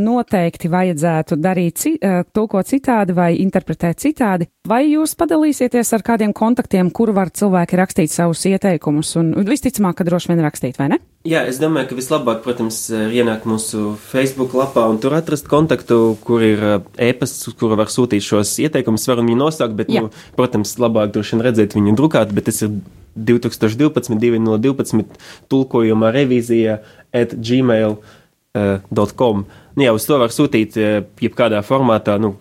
noteikti 0.01 0.71
vajadzētu 0.71 1.39
darīt, 1.41 1.81
ci, 1.81 1.95
uh, 1.97 2.21
tulkot 2.33 2.69
citādi 2.69 3.17
vai 3.17 3.31
interpretēt 3.41 4.05
citādi, 4.05 4.49
vai 4.67 4.85
jūs 4.91 5.17
padalīsieties 5.19 5.93
ar 5.97 6.05
kādiem 6.05 6.33
kontaktiem, 6.35 6.91
kur 6.91 7.13
var 7.15 7.33
cilvēki 7.33 7.81
rakstīt 7.81 8.13
savus 8.13 8.45
ieteikumus, 8.49 9.15
un 9.21 9.35
visticamāk, 9.47 9.99
ka 9.99 10.07
droši 10.07 10.33
vien 10.33 10.45
rakstīt, 10.45 10.79
vai 10.81 10.93
ne? 10.95 11.03
Jā, 11.25 11.39
es 11.49 11.57
domāju, 11.57 11.87
ka 11.89 11.95
vislabāk, 11.97 12.43
protams, 12.45 12.83
ir 12.93 13.09
ienākt 13.17 13.47
mūsu 13.49 13.95
Facebook 14.11 14.51
lapā 14.53 14.83
un 14.91 14.99
tur 15.01 15.15
atrast 15.17 15.47
kontaktu, 15.49 16.13
kur 16.21 16.43
ir 16.45 16.59
ā, 16.61 16.75
e-pasts, 17.01 17.47
uz 17.49 17.55
kuru 17.57 17.73
var 17.79 17.89
sūtīt 17.89 18.21
šos 18.21 18.51
ieteikumus. 18.61 19.07
Varam 19.09 19.25
viņu 19.31 19.39
nosaukt, 19.39 19.73
bet, 19.79 19.89
Jā. 19.89 20.03
nu, 20.05 20.13
protams, 20.37 20.75
labāk 20.77 21.09
droši 21.15 21.33
vien 21.33 21.41
redzēt 21.47 21.73
viņu 21.73 21.97
drukāt, 21.97 22.29
bet 22.35 22.45
tas 22.51 22.61
ir 22.67 22.77
2012, 23.17 24.13
2012 24.21 25.17
tulkojuma 25.49 26.13
revīzija 26.13 26.77
at 27.17 27.33
gmail.com. 27.33 29.45
Nu, 29.49 29.81
jā, 29.81 29.97
uz 29.97 30.05
to 30.05 30.21
var 30.21 30.29
sūtīt 30.29 30.77
ā, 30.77 31.09
jebkādā 31.25 31.65
formātā, 31.65 32.21
nu, 32.21 32.37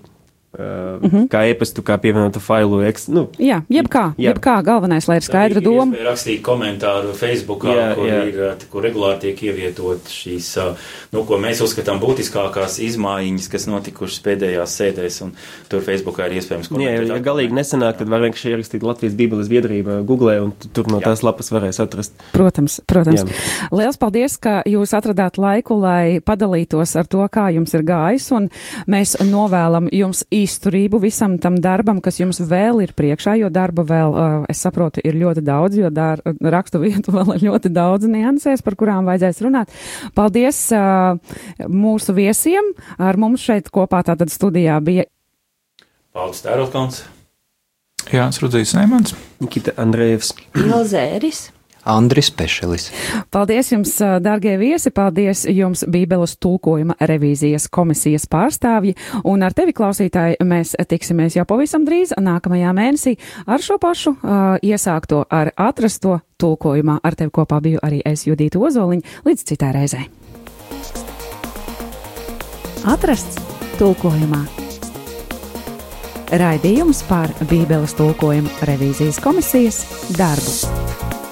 Uh, 0.55 1.03
mm 1.03 1.11
-hmm. 1.11 1.29
Kā 1.29 1.51
e-pastu, 1.51 1.83
kā 1.83 1.99
pievienotu 1.99 2.39
failu. 2.41 2.81
Eks, 2.83 3.09
nu, 3.09 3.29
Jā, 3.39 3.63
jebkā, 3.69 4.15
Jā. 4.19 4.31
jebkā 4.31 4.63
galvenais, 4.63 5.09
lai 5.09 5.17
ir 5.17 5.23
skaidra 5.23 5.59
Ir 5.59 5.65
doma. 5.65 5.97
Rakstīt 6.05 6.43
komentāru 6.43 7.11
Facebookā, 7.13 7.69
Jā, 7.75 7.95
kur, 7.95 8.07
jā. 8.07 8.23
ir, 8.29 8.35
uh, 8.41 8.55
kur 8.71 8.83
regulāri 8.83 9.19
tiek 9.21 9.43
ievietot 9.43 9.99
šīs, 10.07 10.57
uh, 10.71 10.77
nu, 11.13 11.25
ko 11.25 11.39
mēs 11.39 11.61
uzskatām 11.61 11.99
būtiskākās 12.01 12.79
izmaiņas, 12.79 13.49
kas 13.51 13.67
notikušas 13.67 14.21
pēdējās 14.23 14.71
sēdēs, 14.79 15.23
un 15.25 15.33
tur 15.69 15.81
Facebookā 15.81 16.27
ir 16.27 16.33
iespējams 16.39 16.71
Jā, 16.71 16.91
ja 16.91 17.01
komentēt. 17.01 17.23
galīgi 17.25 17.53
nesenāk, 17.53 17.99
tad 17.99 18.09
var 18.09 18.21
vienkārši 18.21 18.51
ierakstīt 18.55 18.83
Latvijas 18.83 19.15
Bībeles 19.15 19.49
biedrība 19.49 20.07
Google, 20.07 20.41
un 20.41 20.53
tu- 20.59 20.69
tur 20.73 20.87
no 20.89 21.01
Jā. 21.01 21.05
tās 21.11 21.23
lapas 21.23 21.51
varēs 21.51 21.83
atrast. 21.83 22.13
Protams, 22.33 22.81
protams. 22.87 23.23
Jā. 23.25 23.69
Liels 23.73 23.97
paldies, 23.97 24.37
ka 24.41 24.63
jūs 24.67 24.95
atradāt 24.95 25.37
laiku, 25.37 25.81
lai 25.81 26.21
padalītos 26.21 26.97
ar 26.97 27.05
to, 27.07 27.29
kā 27.29 27.51
jums 27.55 27.75
ir 27.75 27.83
gājis, 27.83 28.31
un 28.37 28.49
mēs 28.87 29.17
novēlam 29.21 29.89
jums 29.93 30.25
izturību 30.45 31.01
visam 31.03 31.39
tam 31.43 31.57
darbam, 31.63 32.01
kas 32.05 32.21
jums 32.21 32.41
vēl 32.45 32.83
ir 32.85 32.95
priekšā, 32.97 33.37
jo 33.41 33.51
darba 33.53 33.87
vēl, 33.89 34.15
uh, 34.15 34.37
es 34.53 34.61
saprotu, 34.65 35.03
ir 35.05 35.19
ļoti 35.21 35.45
daudz, 35.45 35.79
jo 35.81 35.91
dar, 35.95 36.23
rakstu 36.41 36.83
vietu 36.85 37.15
vēl 37.17 37.35
ir 37.39 37.49
ļoti 37.49 37.73
daudz 37.75 38.09
niansēs, 38.11 38.65
par 38.65 38.79
kurām 38.81 39.09
vajadzēs 39.09 39.43
runāt. 39.47 39.75
Paldies 40.17 40.61
uh, 40.77 41.19
mūsu 41.69 42.17
viesiem. 42.17 42.75
Ar 43.01 43.19
mums 43.21 43.43
šeit 43.45 43.73
kopā 43.75 44.05
tātad 44.07 44.33
studijā 44.33 44.79
bija 44.85 45.09
Paldies, 46.15 46.45
Tērotkalns! 46.45 47.01
Jānis 48.15 48.39
Rudzīs 48.39 48.75
Neimans. 48.77 49.17
Nikita 49.43 49.73
Andrejevs. 49.83 50.31
Ilzēris. 50.61 51.49
Andris 51.85 52.31
Pešelis. 52.31 52.89
Paldies 53.31 53.73
jums, 53.73 53.93
dārgie 54.25 54.57
viesi, 54.61 54.91
paldies 54.95 55.45
jums 55.51 55.85
Bībeles 55.91 56.37
tulkojuma 56.41 56.97
revīzijas 57.01 57.69
komisijas 57.73 58.27
pārstāvji, 58.31 58.97
un 59.29 59.45
ar 59.45 59.57
tevi, 59.57 59.75
klausītāji, 59.77 60.41
mēs 60.45 60.75
tiksimies 60.89 61.37
jau 61.39 61.47
pavisam 61.49 61.85
drīz, 61.87 62.17
nākamajā 62.21 62.75
mēnesī, 62.77 63.17
ar 63.47 63.65
šo 63.65 63.79
pašu 63.83 64.15
uh, 64.17 64.43
iesākto, 64.65 65.25
ar 65.29 65.53
atrasto 65.57 66.21
tulkojumā. 66.41 66.99
Ar 67.05 67.17
tevi 67.19 67.33
kopā 67.35 67.61
biju 67.65 67.83
arī 67.85 68.03
es, 68.07 68.27
Judīta 68.29 68.61
Ozoliņa, 68.61 69.25
līdz 69.29 69.49
citai 69.53 69.73
reizei. 69.77 70.09
Atrasts 72.85 73.41
tulkojumā. 73.79 74.43
Raidījums 76.35 77.05
par 77.09 77.31
Bībeles 77.47 77.95
tulkojuma 77.99 78.67
revīzijas 78.69 79.21
komisijas 79.23 79.85
darbu. 80.19 81.24